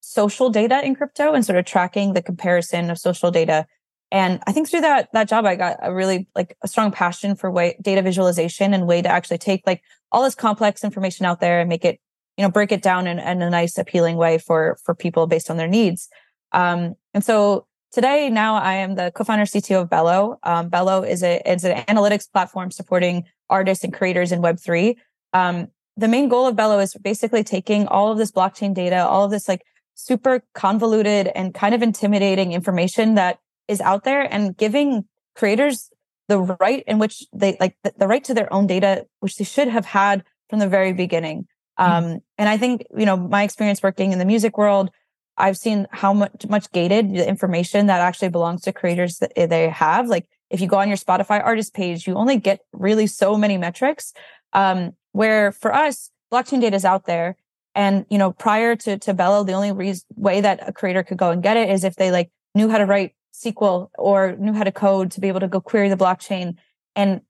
social 0.00 0.48
data 0.50 0.84
in 0.84 0.94
crypto 0.94 1.32
and 1.32 1.44
sort 1.44 1.58
of 1.58 1.64
tracking 1.66 2.14
the 2.14 2.22
comparison 2.22 2.90
of 2.90 2.98
social 2.98 3.30
data. 3.30 3.66
And 4.12 4.40
I 4.46 4.52
think 4.52 4.68
through 4.68 4.82
that 4.82 5.08
that 5.14 5.28
job, 5.28 5.46
I 5.46 5.56
got 5.56 5.78
a 5.82 5.92
really 5.92 6.28
like 6.36 6.56
a 6.62 6.68
strong 6.68 6.92
passion 6.92 7.34
for 7.34 7.50
way 7.50 7.76
data 7.82 8.02
visualization 8.02 8.74
and 8.74 8.86
way 8.86 9.02
to 9.02 9.08
actually 9.08 9.38
take 9.38 9.62
like 9.66 9.82
all 10.12 10.22
this 10.22 10.34
complex 10.34 10.84
information 10.84 11.26
out 11.26 11.40
there 11.40 11.60
and 11.60 11.68
make 11.68 11.84
it, 11.84 11.98
you 12.36 12.44
know, 12.44 12.50
break 12.50 12.70
it 12.70 12.82
down 12.82 13.06
in, 13.06 13.18
in 13.18 13.42
a 13.42 13.50
nice, 13.50 13.78
appealing 13.78 14.16
way 14.16 14.38
for 14.38 14.76
for 14.84 14.94
people 14.94 15.26
based 15.26 15.50
on 15.50 15.56
their 15.56 15.66
needs. 15.66 16.08
Um, 16.52 16.94
and 17.14 17.24
so 17.24 17.66
Today, 17.92 18.30
now 18.30 18.54
I 18.54 18.72
am 18.76 18.94
the 18.94 19.12
co-founder 19.14 19.44
CTO 19.44 19.82
of 19.82 19.90
Bello. 19.90 20.38
Um, 20.44 20.70
Bello 20.70 21.02
is 21.02 21.22
a 21.22 21.42
is 21.46 21.62
an 21.62 21.76
analytics 21.84 22.24
platform 22.32 22.70
supporting 22.70 23.24
artists 23.50 23.84
and 23.84 23.92
creators 23.92 24.32
in 24.32 24.40
Web3. 24.40 24.96
Um, 25.34 25.68
the 25.98 26.08
main 26.08 26.30
goal 26.30 26.46
of 26.46 26.56
Bello 26.56 26.78
is 26.78 26.94
basically 26.94 27.44
taking 27.44 27.86
all 27.86 28.10
of 28.10 28.16
this 28.16 28.32
blockchain 28.32 28.72
data, 28.72 29.06
all 29.06 29.26
of 29.26 29.30
this 29.30 29.46
like 29.46 29.60
super 29.92 30.42
convoluted 30.54 31.26
and 31.34 31.52
kind 31.52 31.74
of 31.74 31.82
intimidating 31.82 32.52
information 32.52 33.14
that 33.16 33.40
is 33.72 33.80
out 33.80 34.04
there 34.04 34.22
and 34.22 34.56
giving 34.56 35.04
creators 35.34 35.90
the 36.28 36.38
right 36.38 36.84
in 36.86 36.98
which 36.98 37.24
they 37.32 37.56
like 37.58 37.76
the, 37.82 37.92
the 37.96 38.06
right 38.06 38.22
to 38.24 38.34
their 38.34 38.52
own 38.52 38.66
data, 38.66 39.06
which 39.20 39.36
they 39.36 39.44
should 39.44 39.68
have 39.68 39.84
had 39.84 40.24
from 40.48 40.60
the 40.60 40.68
very 40.68 40.92
beginning. 40.92 41.46
Mm-hmm. 41.78 42.14
Um, 42.14 42.20
and 42.38 42.48
I 42.48 42.56
think, 42.56 42.84
you 42.96 43.06
know, 43.06 43.16
my 43.16 43.42
experience 43.42 43.82
working 43.82 44.12
in 44.12 44.18
the 44.18 44.24
music 44.24 44.56
world, 44.56 44.90
I've 45.36 45.56
seen 45.56 45.86
how 45.90 46.12
much 46.12 46.46
much 46.48 46.70
gated 46.72 47.14
the 47.14 47.28
information 47.28 47.86
that 47.86 48.00
actually 48.00 48.28
belongs 48.28 48.62
to 48.62 48.72
creators 48.72 49.18
that 49.18 49.32
eh, 49.36 49.46
they 49.46 49.68
have. 49.68 50.08
Like 50.08 50.28
if 50.50 50.60
you 50.60 50.66
go 50.66 50.78
on 50.78 50.88
your 50.88 50.98
Spotify 50.98 51.42
artist 51.42 51.74
page, 51.74 52.06
you 52.06 52.14
only 52.14 52.36
get 52.36 52.60
really 52.72 53.06
so 53.06 53.36
many 53.36 53.56
metrics. 53.58 54.12
Um, 54.52 54.92
where 55.12 55.52
for 55.52 55.74
us, 55.74 56.10
blockchain 56.32 56.60
data 56.60 56.76
is 56.76 56.84
out 56.84 57.06
there. 57.06 57.36
And 57.74 58.04
you 58.10 58.18
know, 58.18 58.32
prior 58.32 58.76
to 58.76 58.98
to 58.98 59.14
Bello, 59.14 59.44
the 59.44 59.54
only 59.54 59.72
reason, 59.72 60.04
way 60.16 60.42
that 60.42 60.68
a 60.68 60.72
creator 60.72 61.02
could 61.02 61.18
go 61.18 61.30
and 61.30 61.42
get 61.42 61.56
it 61.56 61.70
is 61.70 61.84
if 61.84 61.96
they 61.96 62.10
like 62.10 62.30
knew 62.54 62.68
how 62.68 62.78
to 62.78 62.86
write 62.86 63.14
SQL 63.44 63.88
or 63.98 64.36
knew 64.36 64.52
how 64.52 64.64
to 64.64 64.72
code 64.72 65.10
to 65.12 65.20
be 65.20 65.28
able 65.28 65.40
to 65.40 65.48
go 65.48 65.60
query 65.60 65.88
the 65.88 65.96
blockchain. 65.96 66.56
And 66.94 67.22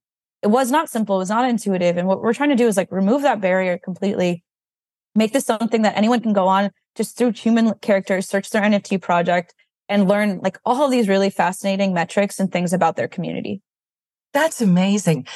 it 0.42 0.48
was 0.48 0.70
not 0.70 0.88
simple, 0.88 1.16
it 1.16 1.20
was 1.20 1.30
not 1.30 1.48
intuitive. 1.48 1.96
And 1.96 2.08
what 2.08 2.20
we're 2.20 2.34
trying 2.34 2.50
to 2.50 2.56
do 2.56 2.66
is 2.66 2.76
like 2.76 2.90
remove 2.90 3.22
that 3.22 3.40
barrier 3.40 3.78
completely, 3.78 4.44
make 5.14 5.32
this 5.32 5.44
something 5.44 5.82
that 5.82 5.96
anyone 5.96 6.20
can 6.20 6.32
go 6.32 6.48
on 6.48 6.70
just 6.96 7.16
through 7.16 7.32
human 7.32 7.74
characters, 7.74 8.28
search 8.28 8.50
their 8.50 8.62
NFT 8.62 9.00
project 9.00 9.54
and 9.88 10.08
learn 10.08 10.40
like 10.42 10.58
all 10.64 10.84
of 10.84 10.90
these 10.90 11.08
really 11.08 11.30
fascinating 11.30 11.94
metrics 11.94 12.40
and 12.40 12.50
things 12.50 12.72
about 12.72 12.96
their 12.96 13.08
community. 13.08 13.62
That's 14.32 14.60
amazing. 14.60 15.26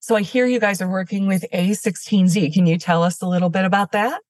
So 0.00 0.16
I 0.16 0.22
hear 0.22 0.46
you 0.46 0.58
guys 0.58 0.82
are 0.82 0.90
working 0.90 1.28
with 1.28 1.44
A16Z. 1.54 2.52
Can 2.52 2.66
you 2.66 2.76
tell 2.76 3.04
us 3.04 3.22
a 3.22 3.26
little 3.28 3.50
bit 3.50 3.64
about 3.64 3.92
that? 3.92 4.20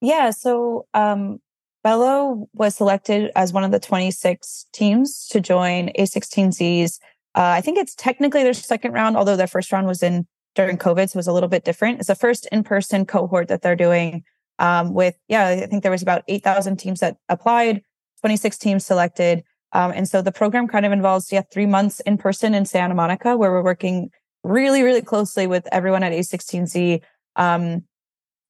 Yeah. 0.00 0.30
So, 0.30 0.86
um, 0.94 1.38
Bello 1.82 2.48
was 2.54 2.76
selected 2.76 3.30
as 3.34 3.52
one 3.52 3.64
of 3.64 3.72
the 3.72 3.80
26 3.80 4.66
teams 4.72 5.26
to 5.28 5.40
join 5.40 5.88
A16Z's. 5.98 7.00
Uh, 7.34 7.40
I 7.56 7.60
think 7.60 7.78
it's 7.78 7.94
technically 7.94 8.42
their 8.42 8.54
second 8.54 8.92
round, 8.92 9.16
although 9.16 9.36
their 9.36 9.46
first 9.46 9.72
round 9.72 9.86
was 9.86 10.02
in 10.02 10.26
during 10.54 10.76
COVID, 10.76 11.10
so 11.10 11.16
it 11.16 11.20
was 11.20 11.26
a 11.26 11.32
little 11.32 11.48
bit 11.48 11.64
different. 11.64 11.98
It's 11.98 12.08
the 12.08 12.14
first 12.14 12.46
in-person 12.52 13.06
cohort 13.06 13.48
that 13.48 13.62
they're 13.62 13.74
doing 13.74 14.22
um, 14.58 14.92
with, 14.92 15.16
yeah, 15.28 15.48
I 15.48 15.66
think 15.66 15.82
there 15.82 15.90
was 15.90 16.02
about 16.02 16.22
8,000 16.28 16.76
teams 16.76 17.00
that 17.00 17.16
applied, 17.28 17.82
26 18.20 18.58
teams 18.58 18.86
selected. 18.86 19.42
Um, 19.72 19.92
and 19.92 20.06
so 20.06 20.20
the 20.20 20.30
program 20.30 20.68
kind 20.68 20.84
of 20.84 20.92
involves, 20.92 21.32
yeah, 21.32 21.42
three 21.50 21.66
months 21.66 22.00
in 22.00 22.18
person 22.18 22.54
in 22.54 22.66
Santa 22.66 22.94
Monica, 22.94 23.36
where 23.36 23.50
we're 23.50 23.64
working 23.64 24.10
really, 24.44 24.82
really 24.82 25.02
closely 25.02 25.46
with 25.46 25.66
everyone 25.72 26.02
at 26.02 26.12
A16Z, 26.12 27.00
um, 27.36 27.84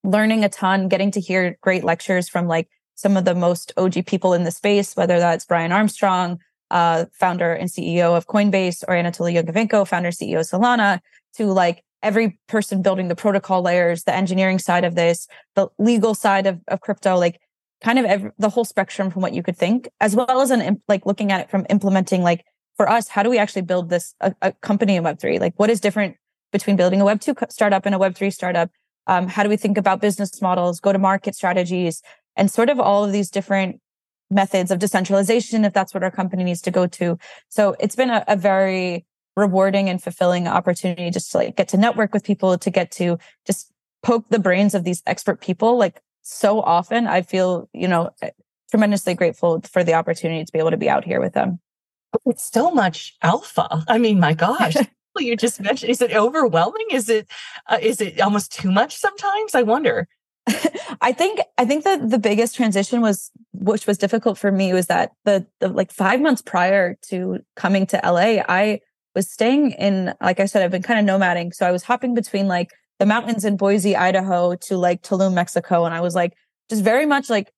learning 0.03 0.45
a 0.45 0.49
ton, 0.49 0.89
getting 0.89 1.13
to 1.13 1.21
hear 1.21 1.57
great 1.63 1.85
lectures 1.85 2.29
from 2.29 2.49
like 2.49 2.69
some 2.95 3.17
of 3.17 3.25
the 3.25 3.35
most 3.35 3.73
OG 3.77 4.07
people 4.07 4.35
in 4.35 4.45
the 4.45 4.51
space, 4.51 4.95
whether 4.95 5.19
that's 5.19 5.45
Brian 5.45 5.73
Armstrong, 5.73 6.39
uh, 6.71 7.07
founder 7.13 7.53
and 7.53 7.69
CEO 7.69 8.17
of 8.17 8.27
Coinbase, 8.27 8.83
or 8.89 8.95
Anatoly 8.95 9.35
Yakovenko, 9.35 9.87
founder 9.87 10.11
CEO 10.11 10.41
Solana, 10.41 11.01
to 11.35 11.47
like 11.47 11.83
every 12.03 12.39
person 12.49 12.83
building 12.83 13.09
the 13.09 13.15
protocol 13.15 13.63
layers, 13.63 14.05
the 14.05 14.15
engineering 14.15 14.59
side 14.59 14.85
of 14.85 14.95
this, 14.95 15.29
the 15.55 15.69
legal 15.79 16.15
side 16.15 16.47
of, 16.47 16.61
of 16.69 16.81
crypto, 16.81 17.17
like 17.17 17.41
kind 17.83 17.99
of 17.99 18.05
every, 18.05 18.31
the 18.39 18.49
whole 18.49 18.65
spectrum 18.65 19.11
from 19.11 19.23
what 19.23 19.35
you 19.35 19.43
could 19.43 19.57
think, 19.57 19.89
as 20.01 20.17
well 20.17 20.41
as 20.41 20.51
an 20.51 20.83
like 20.89 21.07
looking 21.07 21.31
at 21.31 21.41
it 21.41 21.51
from 21.51 21.67
implementing 21.71 22.23
like 22.23 22.45
for 22.77 22.89
us, 22.89 23.09
how 23.09 23.23
do 23.23 23.31
we 23.31 23.39
actually 23.39 23.63
build 23.63 23.91
this 23.91 24.15
a, 24.21 24.35
a 24.43 24.53
company 24.53 24.97
in 24.97 25.05
Web3? 25.05 25.41
Like 25.41 25.55
what 25.57 25.71
is 25.71 25.81
different 25.81 26.17
between 26.53 26.77
building 26.77 27.01
a 27.01 27.05
Web2 27.05 27.51
startup 27.53 27.87
and 27.87 27.95
a 27.95 27.99
Web3 27.99 28.33
startup? 28.33 28.71
Um, 29.07 29.27
how 29.27 29.43
do 29.43 29.49
we 29.49 29.57
think 29.57 29.79
about 29.79 30.01
business 30.01 30.41
models, 30.41 30.81
go 30.81 30.93
to 30.93 30.99
market 30.99 31.35
strategies, 31.35 32.03
and 32.37 32.51
sort 32.51 32.71
of 32.71 32.81
all 32.81 33.05
of 33.05 33.13
these 33.13 33.31
different 33.31 33.81
methods 34.31 34.71
of 34.71 34.79
decentralization, 34.79 35.65
if 35.65 35.73
that's 35.73 35.95
what 35.95 36.03
our 36.03 36.11
company 36.11 36.45
needs 36.45 36.63
to 36.63 36.71
go 36.71 36.87
to. 36.87 37.19
So 37.49 37.77
it's 37.79 37.97
been 37.97 38.11
a, 38.11 38.25
a 38.29 38.37
very 38.37 39.05
rewarding 39.37 39.89
and 39.89 40.03
fulfilling 40.03 40.47
opportunity 40.47 41.11
just 41.11 41.31
to 41.33 41.39
like 41.39 41.57
get 41.57 41.69
to 41.69 41.77
network 41.77 42.13
with 42.13 42.25
people, 42.25 42.57
to 42.59 42.71
get 42.71 42.91
to 42.93 43.19
just 43.47 43.71
poke 44.03 44.29
the 44.29 44.39
brains 44.39 44.75
of 44.75 44.85
these 44.85 45.03
expert 45.07 45.41
people. 45.41 45.77
Like 45.77 46.01
so 46.23 46.61
often, 46.61 47.07
I 47.07 47.23
feel, 47.23 47.69
you 47.73 47.89
know, 47.89 48.11
eh, 48.21 48.31
tremendously 48.71 49.15
grateful 49.15 49.61
for 49.71 49.85
the 49.85 49.95
opportunity 49.95 50.45
to 50.45 50.53
be 50.53 50.59
able 50.59 50.71
to 50.71 50.77
be 50.77 50.89
out 50.89 51.05
here 51.05 51.21
with 51.21 51.35
them. 51.35 51.61
It's 52.27 52.51
so 52.51 52.71
much 52.71 53.17
alpha. 53.23 53.85
I 53.89 53.99
mean, 53.99 54.21
my 54.21 54.35
gosh. 54.35 54.75
you 55.19 55.37
just 55.37 55.61
mentioned 55.61 55.91
is 55.91 56.01
it 56.01 56.13
overwhelming 56.13 56.87
is 56.91 57.11
it 57.11 57.29
uh, 57.67 57.79
is 57.81 58.01
it 58.01 58.19
almost 58.19 58.51
too 58.51 58.73
much 58.73 58.97
sometimes 58.97 59.55
i 59.55 59.61
wonder 59.61 60.09
I 61.01 61.13
think 61.13 61.41
I 61.59 61.65
think 61.65 61.85
that 61.85 62.11
the 62.11 62.19
biggest 62.19 62.57
transition 62.57 63.01
was 63.01 63.31
which 63.53 63.87
was 63.87 63.99
difficult 63.99 64.39
for 64.39 64.51
me 64.51 64.73
was 64.73 64.87
that 64.87 65.13
the, 65.25 65.47
the 65.61 65.69
like 65.69 65.93
5 65.93 66.21
months 66.21 66.43
prior 66.43 66.97
to 67.09 67.41
coming 67.55 67.87
to 67.87 68.01
LA 68.03 68.43
I 68.49 68.81
was 69.15 69.31
staying 69.31 69.73
in 69.73 70.15
like 70.21 70.41
I 70.41 70.47
said 70.47 70.63
I've 70.63 70.71
been 70.71 70.83
kind 70.83 71.09
of 71.09 71.21
nomading. 71.21 71.55
So 71.55 71.67
I 71.67 71.73
was 71.73 71.83
hopping 71.83 72.15
between 72.15 72.49
like 72.49 72.71
the 72.99 73.07
mountains 73.07 73.45
in 73.45 73.57
Boise 73.57 73.97
Idaho 73.97 74.55
to 74.55 74.77
like 74.77 75.03
Tulum 75.03 75.35
Mexico. 75.35 75.85
And 75.85 75.95
I 75.95 76.01
was 76.01 76.15
like 76.15 76.35
just 76.71 76.83
very 76.83 77.07
much 77.07 77.29
like 77.29 77.53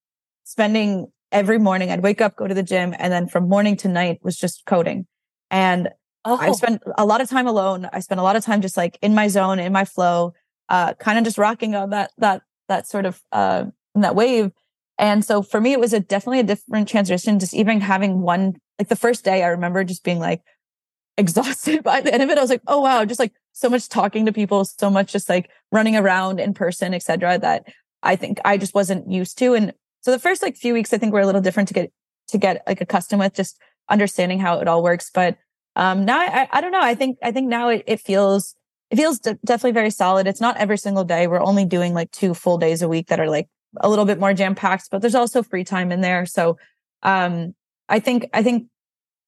spending 0.44 1.06
every 1.32 1.58
morning 1.58 1.90
I'd 1.90 2.02
wake 2.02 2.20
up 2.20 2.36
go 2.36 2.46
to 2.46 2.54
the 2.54 2.62
gym 2.62 2.94
and 2.98 3.12
then 3.12 3.26
from 3.28 3.48
morning 3.48 3.76
to 3.78 3.88
night 3.88 4.20
was 4.22 4.36
just 4.36 4.64
coding. 4.66 5.06
And 5.50 5.88
oh. 6.24 6.36
I 6.36 6.52
spent 6.52 6.82
a 6.96 7.04
lot 7.04 7.20
of 7.20 7.28
time 7.28 7.46
alone. 7.46 7.88
I 7.92 8.00
spent 8.00 8.20
a 8.20 8.24
lot 8.24 8.36
of 8.36 8.44
time 8.44 8.62
just 8.62 8.76
like 8.76 8.98
in 9.02 9.14
my 9.14 9.28
zone 9.28 9.58
in 9.58 9.72
my 9.72 9.84
flow 9.84 10.34
uh 10.70 10.94
kind 10.94 11.18
of 11.18 11.24
just 11.24 11.36
rocking 11.36 11.74
on 11.74 11.90
that 11.90 12.10
that 12.18 12.42
that 12.68 12.86
sort 12.86 13.06
of 13.06 13.20
uh, 13.32 13.64
in 13.94 14.00
that 14.00 14.16
wave. 14.16 14.52
And 14.98 15.24
so 15.24 15.42
for 15.42 15.60
me, 15.60 15.72
it 15.72 15.80
was 15.80 15.92
a 15.92 16.00
definitely 16.00 16.40
a 16.40 16.44
different 16.44 16.88
transition. 16.88 17.38
Just 17.38 17.54
even 17.54 17.80
having 17.80 18.20
one, 18.20 18.54
like 18.78 18.88
the 18.88 18.96
first 18.96 19.24
day, 19.24 19.42
I 19.42 19.48
remember 19.48 19.82
just 19.84 20.04
being 20.04 20.18
like 20.18 20.42
exhausted 21.16 21.82
by 21.82 22.00
the 22.00 22.12
end 22.12 22.22
of 22.22 22.30
it. 22.30 22.38
I 22.38 22.40
was 22.40 22.50
like, 22.50 22.62
oh 22.66 22.80
wow, 22.80 23.04
just 23.04 23.20
like 23.20 23.32
so 23.52 23.68
much 23.68 23.88
talking 23.88 24.26
to 24.26 24.32
people, 24.32 24.64
so 24.64 24.90
much 24.90 25.12
just 25.12 25.28
like 25.28 25.50
running 25.70 25.96
around 25.96 26.40
in 26.40 26.54
person, 26.54 26.94
etc. 26.94 27.38
That 27.38 27.66
I 28.02 28.16
think 28.16 28.40
I 28.44 28.56
just 28.56 28.74
wasn't 28.74 29.10
used 29.10 29.38
to. 29.38 29.54
And 29.54 29.72
so 30.00 30.10
the 30.10 30.18
first 30.18 30.42
like 30.42 30.56
few 30.56 30.74
weeks, 30.74 30.92
I 30.92 30.98
think 30.98 31.12
were 31.12 31.20
a 31.20 31.26
little 31.26 31.40
different 31.40 31.68
to 31.68 31.74
get 31.74 31.92
to 32.28 32.38
get 32.38 32.62
like 32.66 32.80
accustomed 32.80 33.20
with 33.20 33.34
just 33.34 33.58
understanding 33.88 34.38
how 34.40 34.58
it 34.58 34.68
all 34.68 34.82
works. 34.82 35.10
But 35.12 35.38
um 35.76 36.04
now 36.04 36.18
I, 36.18 36.48
I 36.50 36.60
don't 36.60 36.72
know. 36.72 36.80
I 36.80 36.94
think 36.94 37.18
I 37.22 37.32
think 37.32 37.48
now 37.48 37.68
it, 37.68 37.84
it 37.86 38.00
feels 38.00 38.54
it 38.90 38.96
feels 38.96 39.18
de- 39.18 39.38
definitely 39.44 39.72
very 39.72 39.90
solid. 39.90 40.26
It's 40.26 40.40
not 40.40 40.56
every 40.56 40.78
single 40.78 41.04
day. 41.04 41.26
We're 41.26 41.42
only 41.42 41.64
doing 41.64 41.94
like 41.94 42.10
two 42.10 42.34
full 42.34 42.58
days 42.58 42.82
a 42.82 42.88
week 42.88 43.08
that 43.08 43.20
are 43.20 43.28
like 43.28 43.48
a 43.80 43.88
little 43.88 44.04
bit 44.04 44.20
more 44.20 44.34
jam 44.34 44.54
packed, 44.54 44.88
but 44.90 45.00
there's 45.00 45.14
also 45.14 45.42
free 45.42 45.64
time 45.64 45.90
in 45.90 46.00
there. 46.00 46.26
So, 46.26 46.58
um, 47.02 47.54
I 47.88 48.00
think, 48.00 48.28
I 48.32 48.42
think 48.42 48.68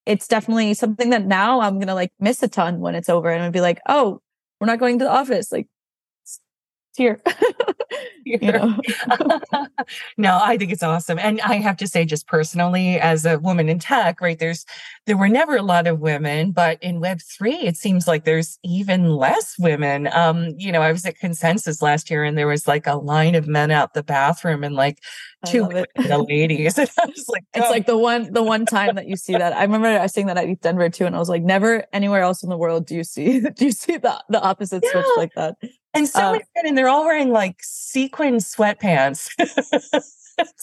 it's 0.06 0.28
definitely 0.28 0.74
something 0.74 1.10
that 1.10 1.26
now 1.26 1.60
I'm 1.60 1.80
to 1.88 1.94
like 1.94 2.12
miss 2.20 2.42
a 2.42 2.48
ton 2.48 2.80
when 2.80 2.94
it's 2.94 3.08
over 3.08 3.28
and 3.28 3.42
I'd 3.42 3.52
be 3.52 3.60
like, 3.60 3.80
oh, 3.88 4.20
we're 4.60 4.66
not 4.66 4.78
going 4.78 4.98
to 4.98 5.04
the 5.04 5.10
office. 5.10 5.50
Like 5.50 5.68
here. 6.96 7.20
you 8.26 8.38
know? 8.38 8.76
no, 10.16 10.38
I 10.42 10.58
think 10.58 10.72
it's 10.72 10.82
awesome. 10.82 11.18
And 11.18 11.40
I 11.42 11.56
have 11.56 11.76
to 11.78 11.86
say, 11.86 12.04
just 12.04 12.26
personally, 12.26 12.98
as 12.98 13.24
a 13.24 13.38
woman 13.38 13.68
in 13.68 13.78
tech, 13.78 14.20
right, 14.20 14.38
there's 14.38 14.66
there 15.06 15.16
were 15.16 15.28
never 15.28 15.56
a 15.56 15.62
lot 15.62 15.86
of 15.86 16.00
women, 16.00 16.50
but 16.50 16.82
in 16.82 16.98
Web 16.98 17.20
three, 17.20 17.54
it 17.54 17.76
seems 17.76 18.08
like 18.08 18.24
there's 18.24 18.58
even 18.64 19.12
less 19.12 19.54
women. 19.58 20.08
Um, 20.12 20.48
you 20.58 20.72
know, 20.72 20.82
I 20.82 20.90
was 20.90 21.06
at 21.06 21.18
consensus 21.18 21.80
last 21.80 22.10
year 22.10 22.24
and 22.24 22.36
there 22.36 22.48
was 22.48 22.66
like 22.66 22.88
a 22.88 22.96
line 22.96 23.36
of 23.36 23.46
men 23.46 23.70
out 23.70 23.94
the 23.94 24.02
bathroom 24.02 24.64
and 24.64 24.74
like 24.74 24.98
two 25.46 25.68
the 25.94 26.24
ladies. 26.28 26.78
And 26.86 26.90
I 26.98 27.06
was 27.06 27.28
like, 27.28 27.44
oh. 27.54 27.60
it's 27.60 27.70
like 27.70 27.86
the 27.86 27.96
one 27.96 28.32
the 28.32 28.42
one 28.42 28.66
time 28.66 28.96
that 28.96 29.06
you 29.06 29.16
see 29.16 29.32
that. 29.32 29.52
I 29.52 29.62
remember 29.62 29.88
I 29.88 30.02
was 30.02 30.12
seeing 30.12 30.26
that 30.26 30.36
at 30.36 30.60
Denver 30.60 30.88
too, 30.90 31.06
and 31.06 31.14
I 31.14 31.18
was 31.18 31.28
like, 31.28 31.42
never 31.42 31.84
anywhere 31.92 32.22
else 32.22 32.42
in 32.42 32.50
the 32.50 32.56
world 32.56 32.86
do 32.86 32.96
you 32.96 33.04
see 33.04 33.40
do 33.56 33.64
you 33.64 33.72
see 33.72 33.96
the 33.96 34.22
the 34.28 34.40
opposite 34.40 34.82
yeah. 34.84 34.90
switch 34.90 35.06
like 35.16 35.32
that. 35.36 35.56
And 35.96 36.08
so 36.08 36.34
um, 36.34 36.40
and 36.56 36.76
they're 36.76 36.88
all 36.88 37.04
wearing 37.04 37.30
like 37.30 37.56
sequin 37.62 38.36
sweatpants. 38.36 39.30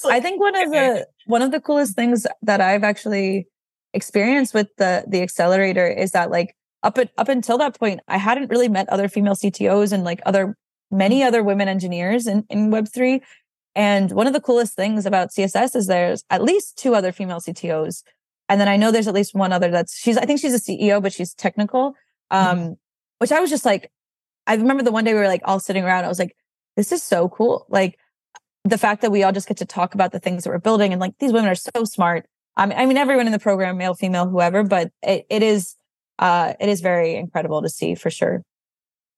like, 0.03 0.13
I 0.13 0.19
think 0.19 0.39
one 0.39 0.55
of 0.55 0.71
the 0.71 1.07
one 1.25 1.41
of 1.41 1.51
the 1.51 1.59
coolest 1.59 1.95
things 1.95 2.27
that 2.41 2.61
I've 2.61 2.83
actually 2.83 3.47
experienced 3.93 4.53
with 4.53 4.67
the 4.77 5.03
the 5.07 5.21
accelerator 5.21 5.87
is 5.87 6.11
that 6.11 6.31
like 6.31 6.55
up 6.83 6.97
at, 6.97 7.11
up 7.17 7.29
until 7.29 7.57
that 7.59 7.79
point, 7.79 8.01
I 8.07 8.17
hadn't 8.17 8.49
really 8.49 8.69
met 8.69 8.89
other 8.89 9.07
female 9.07 9.35
CTOs 9.35 9.91
and 9.91 10.03
like 10.03 10.21
other 10.25 10.57
many 10.91 11.23
other 11.23 11.43
women 11.43 11.67
engineers 11.67 12.27
in, 12.27 12.45
in 12.49 12.69
Web 12.69 12.87
three. 12.93 13.21
And 13.75 14.11
one 14.11 14.27
of 14.27 14.33
the 14.33 14.41
coolest 14.41 14.75
things 14.75 15.05
about 15.05 15.31
CSS 15.31 15.75
is 15.75 15.87
there's 15.87 16.23
at 16.29 16.43
least 16.43 16.77
two 16.77 16.93
other 16.93 17.11
female 17.11 17.39
CTOs. 17.39 18.03
And 18.49 18.61
then 18.61 18.67
I 18.67 18.77
know 18.77 18.91
there's 18.91 19.07
at 19.07 19.15
least 19.15 19.33
one 19.33 19.51
other 19.51 19.71
that's 19.71 19.97
she's 19.97 20.17
I 20.17 20.25
think 20.25 20.39
she's 20.39 20.53
a 20.53 20.59
CEO, 20.59 21.01
but 21.01 21.13
she's 21.13 21.33
technical. 21.33 21.95
Mm-hmm. 22.31 22.49
Um, 22.49 22.59
mm-hmm. 22.59 22.73
which 23.19 23.31
I 23.31 23.39
was 23.39 23.49
just 23.49 23.65
like, 23.65 23.91
I 24.47 24.55
remember 24.55 24.83
the 24.83 24.91
one 24.91 25.03
day 25.03 25.13
we 25.13 25.19
were 25.19 25.27
like 25.27 25.41
all 25.45 25.59
sitting 25.59 25.83
around, 25.83 26.05
I 26.05 26.09
was 26.09 26.19
like, 26.19 26.35
this 26.75 26.91
is 26.91 27.03
so 27.03 27.29
cool. 27.29 27.65
Like 27.69 27.97
the 28.63 28.77
fact 28.77 29.01
that 29.01 29.11
we 29.11 29.23
all 29.23 29.31
just 29.31 29.47
get 29.47 29.57
to 29.57 29.65
talk 29.65 29.93
about 29.93 30.11
the 30.11 30.19
things 30.19 30.43
that 30.43 30.49
we're 30.49 30.59
building 30.59 30.91
and 30.91 30.99
like 30.99 31.17
these 31.19 31.33
women 31.33 31.49
are 31.49 31.55
so 31.55 31.83
smart. 31.83 32.25
I 32.55 32.65
mean, 32.65 32.77
I 32.77 32.85
mean 32.85 32.97
everyone 32.97 33.25
in 33.25 33.31
the 33.31 33.39
program, 33.39 33.77
male, 33.77 33.93
female, 33.93 34.27
whoever, 34.27 34.63
but 34.63 34.91
it, 35.01 35.25
it 35.29 35.43
is 35.43 35.75
uh 36.19 36.53
it 36.59 36.69
is 36.69 36.81
very 36.81 37.15
incredible 37.15 37.61
to 37.61 37.69
see 37.69 37.95
for 37.95 38.09
sure. 38.09 38.43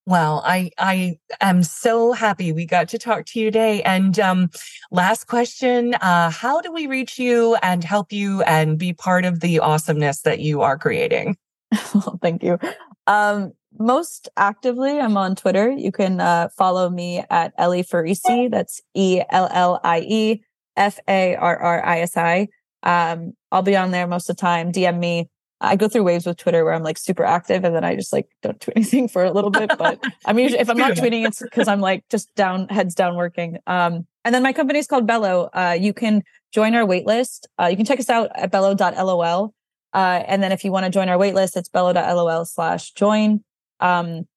Well, 0.07 0.43
I 0.45 0.69
I 0.77 1.17
am 1.41 1.63
so 1.63 2.11
happy 2.11 2.51
we 2.51 2.65
got 2.67 2.89
to 2.89 2.99
talk 2.99 3.25
to 3.27 3.39
you 3.39 3.45
today. 3.45 3.81
And 3.81 4.19
um, 4.19 4.49
last 4.91 5.25
question: 5.25 5.95
uh, 5.95 6.29
How 6.29 6.61
do 6.61 6.71
we 6.71 6.85
reach 6.85 7.17
you 7.17 7.55
and 7.63 7.83
help 7.83 8.11
you 8.11 8.43
and 8.43 8.77
be 8.77 8.93
part 8.93 9.25
of 9.25 9.39
the 9.39 9.59
awesomeness 9.59 10.21
that 10.21 10.39
you 10.39 10.61
are 10.61 10.77
creating? 10.77 11.37
Thank 12.21 12.43
you. 12.43 12.59
Um, 13.07 13.53
most 13.79 14.29
actively, 14.37 14.99
I'm 14.99 15.17
on 15.17 15.35
Twitter. 15.35 15.69
You 15.69 15.91
can 15.91 16.19
uh, 16.19 16.49
follow 16.57 16.89
me 16.89 17.23
at 17.29 17.53
Ellie 17.57 17.83
Farrisi. 17.83 18.49
That's 18.49 18.81
E 18.93 19.21
L 19.29 19.49
L 19.51 19.79
I 19.83 19.99
E 20.01 20.41
F 20.75 20.99
A 21.07 21.35
R 21.35 21.57
R 21.57 21.85
I 21.85 21.99
S 22.01 22.17
I. 22.17 22.47
Um, 22.83 23.33
I'll 23.51 23.61
be 23.61 23.75
on 23.75 23.91
there 23.91 24.07
most 24.07 24.29
of 24.29 24.35
the 24.35 24.41
time. 24.41 24.71
DM 24.71 24.99
me. 24.99 25.29
I 25.61 25.75
go 25.75 25.87
through 25.87 26.03
waves 26.03 26.25
with 26.25 26.37
Twitter 26.37 26.63
where 26.63 26.73
I'm 26.73 26.83
like 26.83 26.97
super 26.97 27.23
active 27.23 27.63
and 27.63 27.73
then 27.73 27.83
I 27.83 27.95
just 27.95 28.11
like 28.11 28.27
don't 28.41 28.59
tweet 28.59 28.75
anything 28.77 29.07
for 29.07 29.23
a 29.23 29.31
little 29.31 29.49
bit. 29.49 29.71
But 29.77 30.03
I'm 30.25 30.37
usually 30.37 30.59
if 30.59 30.69
I'm 30.69 30.77
not 30.77 30.93
tweeting, 30.93 31.25
it's 31.25 31.41
because 31.41 31.67
I'm 31.67 31.81
like 31.81 32.03
just 32.09 32.33
down 32.35 32.67
heads 32.69 32.95
down 32.95 33.15
working. 33.15 33.57
Um, 33.65 34.05
and 34.23 34.33
then 34.33 34.43
my 34.43 34.53
company 34.53 34.79
is 34.79 34.87
called 34.87 35.07
Bello. 35.07 35.49
Uh, 35.53 35.77
you 35.79 35.93
can 35.93 36.23
join 36.53 36.75
our 36.75 36.85
waitlist. 36.85 37.45
Uh, 37.59 37.67
you 37.67 37.77
can 37.77 37.85
check 37.85 37.99
us 37.99 38.09
out 38.09 38.31
at 38.35 38.51
bello.lol. 38.51 39.53
Uh, 39.93 40.23
and 40.27 40.43
then 40.43 40.51
if 40.51 40.65
you 40.65 40.71
want 40.71 40.85
to 40.85 40.91
join 40.91 41.07
our 41.07 41.17
waitlist, 41.17 41.55
it's 41.55 41.69
bello.lol 41.69 42.45
slash 42.45 42.91
join. 42.91 43.43
Um, 43.79 44.27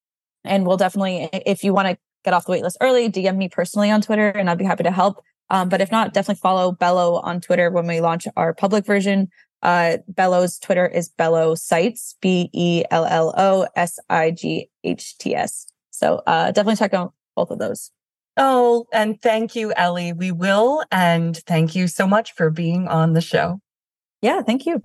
and 0.44 0.66
we'll 0.66 0.76
definitely, 0.76 1.28
if 1.32 1.64
you 1.64 1.74
want 1.74 1.88
to 1.88 1.98
get 2.24 2.34
off 2.34 2.46
the 2.46 2.52
waitlist 2.52 2.76
early, 2.80 3.10
DM 3.10 3.36
me 3.36 3.48
personally 3.48 3.90
on 3.90 4.00
Twitter 4.00 4.28
and 4.28 4.48
I'd 4.48 4.58
be 4.58 4.64
happy 4.64 4.84
to 4.84 4.90
help. 4.90 5.22
Um, 5.50 5.68
but 5.68 5.80
if 5.80 5.90
not, 5.90 6.12
definitely 6.12 6.40
follow 6.40 6.72
Bello 6.72 7.20
on 7.20 7.40
Twitter 7.40 7.70
when 7.70 7.86
we 7.86 8.00
launch 8.00 8.26
our 8.36 8.52
public 8.52 8.84
version. 8.84 9.28
Uh, 9.62 9.98
Bello's 10.08 10.58
Twitter 10.58 10.86
is 10.86 11.08
Bello 11.08 11.54
Sights, 11.54 12.16
B 12.20 12.50
E 12.52 12.84
L 12.90 13.06
L 13.06 13.34
O 13.36 13.66
S 13.74 13.98
I 14.08 14.30
G 14.30 14.68
H 14.84 15.16
T 15.18 15.34
S. 15.34 15.66
So 15.90 16.22
uh, 16.26 16.52
definitely 16.52 16.76
check 16.76 16.94
out 16.94 17.14
both 17.34 17.50
of 17.50 17.58
those. 17.58 17.90
Oh, 18.36 18.86
and 18.92 19.20
thank 19.20 19.56
you, 19.56 19.72
Ellie. 19.72 20.12
We 20.12 20.30
will. 20.30 20.84
And 20.92 21.36
thank 21.36 21.74
you 21.74 21.88
so 21.88 22.06
much 22.06 22.34
for 22.34 22.50
being 22.50 22.86
on 22.86 23.14
the 23.14 23.20
show. 23.20 23.60
Yeah, 24.22 24.42
thank 24.42 24.64
you. 24.64 24.80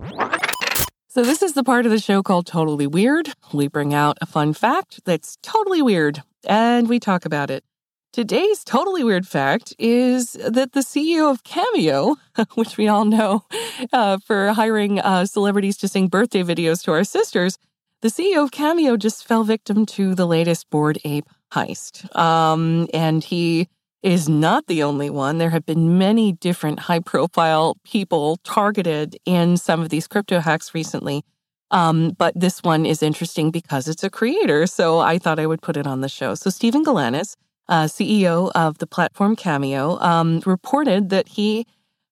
So, 1.14 1.22
this 1.22 1.42
is 1.42 1.52
the 1.52 1.62
part 1.62 1.86
of 1.86 1.92
the 1.92 2.00
show 2.00 2.24
called 2.24 2.44
Totally 2.44 2.88
Weird. 2.88 3.32
We 3.52 3.68
bring 3.68 3.94
out 3.94 4.18
a 4.20 4.26
fun 4.26 4.52
fact 4.52 4.98
that's 5.04 5.38
totally 5.44 5.80
weird 5.80 6.24
and 6.44 6.88
we 6.88 6.98
talk 6.98 7.24
about 7.24 7.52
it. 7.52 7.62
Today's 8.12 8.64
totally 8.64 9.04
weird 9.04 9.24
fact 9.24 9.72
is 9.78 10.32
that 10.32 10.72
the 10.72 10.80
CEO 10.80 11.30
of 11.30 11.44
Cameo, 11.44 12.16
which 12.54 12.76
we 12.76 12.88
all 12.88 13.04
know 13.04 13.44
uh, 13.92 14.18
for 14.26 14.54
hiring 14.54 14.98
uh, 14.98 15.24
celebrities 15.24 15.76
to 15.76 15.86
sing 15.86 16.08
birthday 16.08 16.42
videos 16.42 16.82
to 16.82 16.90
our 16.90 17.04
sisters, 17.04 17.58
the 18.02 18.08
CEO 18.08 18.42
of 18.42 18.50
Cameo 18.50 18.96
just 18.96 19.24
fell 19.24 19.44
victim 19.44 19.86
to 19.86 20.16
the 20.16 20.26
latest 20.26 20.68
Bored 20.68 20.98
Ape 21.04 21.28
heist. 21.52 22.12
Um, 22.18 22.88
and 22.92 23.22
he 23.22 23.68
is 24.04 24.28
not 24.28 24.66
the 24.66 24.82
only 24.82 25.08
one. 25.08 25.38
There 25.38 25.50
have 25.50 25.64
been 25.64 25.96
many 25.96 26.32
different 26.32 26.80
high 26.80 27.00
profile 27.00 27.78
people 27.84 28.36
targeted 28.44 29.16
in 29.24 29.56
some 29.56 29.80
of 29.80 29.88
these 29.88 30.06
crypto 30.06 30.40
hacks 30.40 30.74
recently. 30.74 31.24
Um, 31.70 32.10
but 32.18 32.38
this 32.38 32.62
one 32.62 32.84
is 32.84 33.02
interesting 33.02 33.50
because 33.50 33.88
it's 33.88 34.04
a 34.04 34.10
creator. 34.10 34.66
So 34.66 34.98
I 34.98 35.18
thought 35.18 35.38
I 35.38 35.46
would 35.46 35.62
put 35.62 35.78
it 35.78 35.86
on 35.86 36.02
the 36.02 36.10
show. 36.10 36.34
So 36.34 36.50
Steven 36.50 36.84
Galanis, 36.84 37.34
uh, 37.66 37.84
CEO 37.84 38.52
of 38.54 38.76
the 38.76 38.86
platform 38.86 39.36
Cameo, 39.36 39.98
um, 40.00 40.42
reported 40.44 41.08
that 41.08 41.28
he 41.28 41.66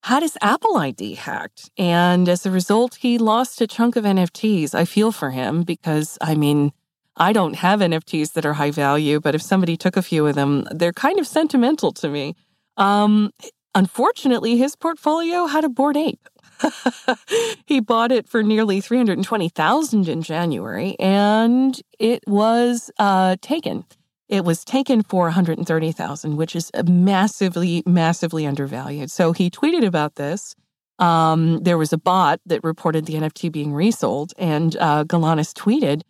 had 0.05 0.23
his 0.23 0.39
Apple 0.41 0.79
ID 0.79 1.15
hacked. 1.15 1.71
And 1.77 2.27
as 2.27 2.47
a 2.47 2.51
result, 2.51 2.97
he 2.97 3.19
lost 3.19 3.61
a 3.61 3.67
chunk 3.67 3.97
of 3.97 4.05
NFTs. 4.05 4.75
I 4.75 4.87
feel 4.87 5.13
for 5.13 5.31
him 5.31 5.63
because, 5.63 6.17
I 6.23 6.37
mean, 6.37 6.73
I 7.17 7.33
don't 7.33 7.55
have 7.57 7.81
NFTs 7.81 8.33
that 8.33 8.47
are 8.47 8.55
high 8.55 8.71
value, 8.71 9.21
but 9.21 9.35
if 9.35 9.43
somebody 9.43 9.77
took 9.77 9.97
a 9.97 10.03
few 10.03 10.27
of 10.27 10.35
them, 10.35 10.67
they're 10.71 10.93
kind 10.93 11.19
of 11.19 11.27
sentimental 11.27 11.93
to 11.93 12.09
me. 12.09 12.35
Um, 12.77 13.31
unfortunately, 13.75 14.57
his 14.57 14.77
portfolio 14.77 15.47
had 15.47 15.65
a 15.65 15.69
bored 15.69 15.97
ape. 15.97 16.27
he 17.67 17.81
bought 17.81 18.13
it 18.13 18.29
for 18.29 18.43
nearly 18.43 18.81
320,000 18.81 20.09
in 20.09 20.23
January 20.23 20.97
and 20.99 21.81
it 21.99 22.23
was 22.27 22.91
uh, 22.99 23.37
taken. 23.43 23.85
It 24.29 24.45
was 24.45 24.65
taken 24.65 25.03
for 25.03 25.25
130,000, 25.25 26.37
which 26.37 26.57
is 26.57 26.71
massively 26.87 27.83
massively 27.85 28.47
undervalued. 28.47 29.11
So 29.11 29.33
he 29.33 29.51
tweeted 29.51 29.85
about 29.85 30.15
this. 30.15 30.55
Um, 30.99 31.59
there 31.63 31.77
was 31.77 31.93
a 31.93 31.99
bot 31.99 32.41
that 32.47 32.63
reported 32.63 33.07
the 33.07 33.15
NFT 33.15 33.51
being 33.51 33.75
resold 33.75 34.33
and 34.39 34.77
uh, 34.77 35.05
Galanis 35.05 35.53
tweeted 35.53 36.03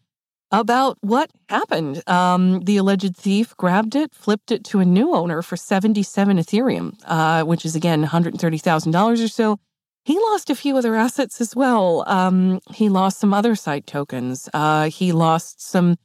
about 0.53 0.99
what 1.01 1.31
happened. 1.49 2.07
Um, 2.09 2.61
the 2.61 2.77
alleged 2.77 3.17
thief 3.17 3.57
grabbed 3.57 3.97
it, 3.97 4.15
flipped 4.15 4.53
it 4.53 4.62
to 4.65 4.81
a 4.81 4.85
new 4.85 5.15
owner 5.15 5.41
for 5.43 5.57
77 5.57 6.37
Ethereum, 6.37 6.97
uh, 7.07 7.43
which 7.43 7.65
is 7.65 7.75
again 7.75 8.05
$130,000 8.05 9.25
or 9.25 9.29
so. 9.29 9.59
He 10.05 10.19
lost 10.19 10.51
a 10.51 10.55
few 10.55 10.77
other 10.77 10.95
assets 10.95 11.41
as 11.41 11.57
well. 11.57 12.05
Um, 12.07 12.61
he 12.71 12.88
lost 12.88 13.19
some 13.19 13.33
other 13.33 13.55
site 13.55 13.87
tokens. 13.87 14.49
Uh, 14.53 14.91
he 14.91 15.12
lost 15.12 15.62
some 15.62 15.97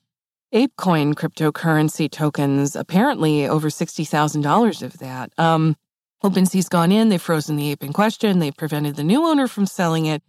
ApeCoin 0.53 1.13
cryptocurrency 1.13 2.09
tokens, 2.09 2.75
apparently 2.75 3.47
over 3.47 3.69
$60,000 3.69 4.81
of 4.81 4.99
that. 4.99 5.31
Um, 5.37 5.75
OpenSea's 6.23 6.69
gone 6.69 6.91
in, 6.91 7.09
they've 7.09 7.21
frozen 7.21 7.57
the 7.57 7.71
ape 7.71 7.83
in 7.83 7.91
question, 7.91 8.39
they've 8.39 8.55
prevented 8.55 8.95
the 8.95 9.03
new 9.03 9.27
owner 9.27 9.47
from 9.47 9.65
selling 9.65 10.05
it. 10.05 10.23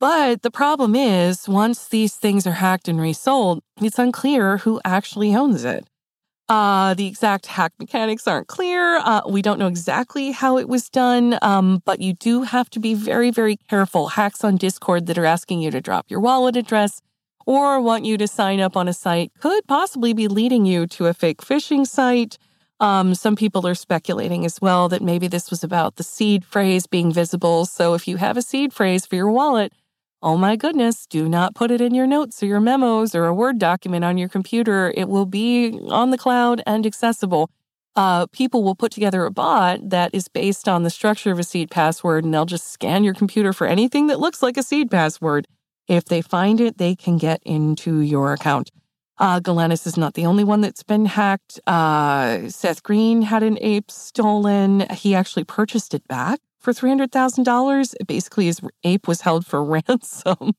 But 0.00 0.40
the 0.40 0.50
problem 0.50 0.96
is, 0.96 1.46
once 1.46 1.86
these 1.86 2.14
things 2.16 2.46
are 2.46 2.52
hacked 2.52 2.88
and 2.88 2.98
resold, 2.98 3.62
it's 3.82 3.98
unclear 3.98 4.56
who 4.56 4.80
actually 4.82 5.36
owns 5.36 5.62
it. 5.62 5.86
Uh, 6.48 6.94
the 6.94 7.06
exact 7.06 7.46
hack 7.46 7.72
mechanics 7.78 8.26
aren't 8.26 8.48
clear. 8.48 8.96
Uh, 8.96 9.20
we 9.28 9.42
don't 9.42 9.58
know 9.58 9.68
exactly 9.68 10.32
how 10.32 10.56
it 10.56 10.68
was 10.68 10.88
done, 10.88 11.38
um, 11.42 11.82
but 11.84 12.00
you 12.00 12.14
do 12.14 12.42
have 12.42 12.70
to 12.70 12.80
be 12.80 12.94
very, 12.94 13.30
very 13.30 13.56
careful. 13.68 14.08
Hacks 14.08 14.42
on 14.42 14.56
Discord 14.56 15.06
that 15.06 15.18
are 15.18 15.26
asking 15.26 15.60
you 15.60 15.70
to 15.70 15.80
drop 15.80 16.06
your 16.10 16.18
wallet 16.18 16.56
address 16.56 17.02
or 17.46 17.80
want 17.80 18.04
you 18.04 18.16
to 18.16 18.26
sign 18.26 18.58
up 18.58 18.76
on 18.76 18.88
a 18.88 18.92
site 18.92 19.30
could 19.38 19.66
possibly 19.66 20.12
be 20.12 20.28
leading 20.28 20.64
you 20.64 20.86
to 20.86 21.06
a 21.06 21.14
fake 21.14 21.42
phishing 21.42 21.86
site. 21.86 22.38
Um, 22.80 23.14
some 23.14 23.36
people 23.36 23.66
are 23.66 23.74
speculating 23.74 24.46
as 24.46 24.60
well 24.60 24.88
that 24.88 25.02
maybe 25.02 25.28
this 25.28 25.50
was 25.50 25.62
about 25.62 25.96
the 25.96 26.02
seed 26.02 26.44
phrase 26.44 26.86
being 26.86 27.12
visible. 27.12 27.66
So 27.66 27.94
if 27.94 28.08
you 28.08 28.16
have 28.16 28.38
a 28.38 28.42
seed 28.42 28.72
phrase 28.72 29.04
for 29.04 29.14
your 29.14 29.30
wallet, 29.30 29.72
Oh 30.22 30.36
my 30.36 30.54
goodness, 30.54 31.06
do 31.06 31.30
not 31.30 31.54
put 31.54 31.70
it 31.70 31.80
in 31.80 31.94
your 31.94 32.06
notes 32.06 32.42
or 32.42 32.46
your 32.46 32.60
memos 32.60 33.14
or 33.14 33.24
a 33.24 33.32
Word 33.32 33.58
document 33.58 34.04
on 34.04 34.18
your 34.18 34.28
computer. 34.28 34.92
It 34.94 35.08
will 35.08 35.24
be 35.24 35.80
on 35.88 36.10
the 36.10 36.18
cloud 36.18 36.62
and 36.66 36.84
accessible. 36.84 37.50
Uh, 37.96 38.26
people 38.26 38.62
will 38.62 38.74
put 38.74 38.92
together 38.92 39.24
a 39.24 39.30
bot 39.30 39.88
that 39.88 40.14
is 40.14 40.28
based 40.28 40.68
on 40.68 40.82
the 40.82 40.90
structure 40.90 41.32
of 41.32 41.38
a 41.38 41.42
seed 41.42 41.70
password, 41.70 42.22
and 42.22 42.34
they'll 42.34 42.44
just 42.44 42.70
scan 42.70 43.02
your 43.02 43.14
computer 43.14 43.54
for 43.54 43.66
anything 43.66 44.08
that 44.08 44.20
looks 44.20 44.42
like 44.42 44.58
a 44.58 44.62
seed 44.62 44.90
password. 44.90 45.46
If 45.88 46.04
they 46.04 46.20
find 46.20 46.60
it, 46.60 46.76
they 46.76 46.94
can 46.94 47.16
get 47.16 47.42
into 47.44 48.00
your 48.00 48.34
account. 48.34 48.70
Uh, 49.16 49.40
Galanis 49.40 49.86
is 49.86 49.96
not 49.96 50.12
the 50.14 50.26
only 50.26 50.44
one 50.44 50.60
that's 50.60 50.82
been 50.82 51.06
hacked. 51.06 51.58
Uh, 51.66 52.46
Seth 52.48 52.82
Green 52.82 53.22
had 53.22 53.42
an 53.42 53.56
ape 53.62 53.90
stolen. 53.90 54.80
He 54.90 55.14
actually 55.14 55.44
purchased 55.44 55.94
it 55.94 56.06
back 56.06 56.40
for 56.60 56.72
$300,000. 56.72 57.94
Basically, 58.06 58.46
his 58.46 58.60
ape 58.84 59.08
was 59.08 59.22
held 59.22 59.46
for 59.46 59.64
ransom. 59.88 60.54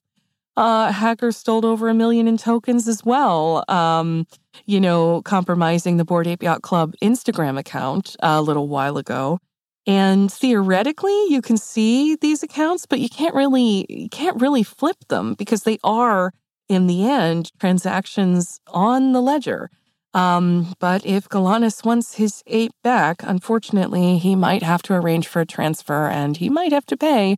Uh, 0.57 0.91
hackers 0.91 1.37
stole 1.37 1.65
over 1.65 1.87
a 1.87 1.93
million 1.93 2.27
in 2.27 2.37
tokens 2.37 2.87
as 2.87 3.05
well, 3.05 3.63
um, 3.69 4.27
you 4.65 4.81
know, 4.81 5.21
compromising 5.21 5.95
the 5.95 6.03
Bored 6.03 6.27
Ape 6.27 6.43
Yacht 6.43 6.61
Club 6.61 6.93
Instagram 7.01 7.57
account 7.57 8.17
a 8.19 8.41
little 8.41 8.67
while 8.67 8.97
ago. 8.97 9.39
And 9.87 10.31
theoretically, 10.31 11.27
you 11.29 11.41
can 11.41 11.57
see 11.57 12.15
these 12.15 12.43
accounts, 12.43 12.85
but 12.85 12.99
you 12.99 13.09
can't 13.09 13.33
really 13.33 13.85
you 13.89 14.09
can't 14.09 14.39
really 14.39 14.61
flip 14.61 14.97
them 15.07 15.33
because 15.35 15.63
they 15.63 15.79
are, 15.83 16.33
in 16.67 16.87
the 16.87 17.09
end, 17.09 17.51
transactions 17.59 18.59
on 18.67 19.13
the 19.13 19.21
ledger. 19.21 19.71
Um, 20.13 20.74
but 20.80 21.06
if 21.06 21.30
Galanis 21.30 21.86
wants 21.86 22.15
his 22.15 22.43
ape 22.47 22.74
back, 22.84 23.24
unfortunately, 23.24 24.17
he 24.17 24.36
might 24.36 24.63
have 24.63 24.82
to 24.84 24.93
arrange 24.93 25.28
for 25.28 25.41
a 25.41 25.45
transfer 25.45 26.08
and 26.08 26.38
he 26.38 26.50
might 26.50 26.71
have 26.71 26.86
to 26.88 26.97
pay 26.97 27.38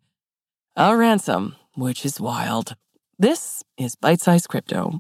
a 0.76 0.96
ransom, 0.98 1.56
which 1.76 2.06
is 2.06 2.20
wild. 2.20 2.76
This 3.20 3.64
is 3.78 3.96
Bite 3.96 4.22
Size 4.22 4.48
Crypto. 4.48 4.98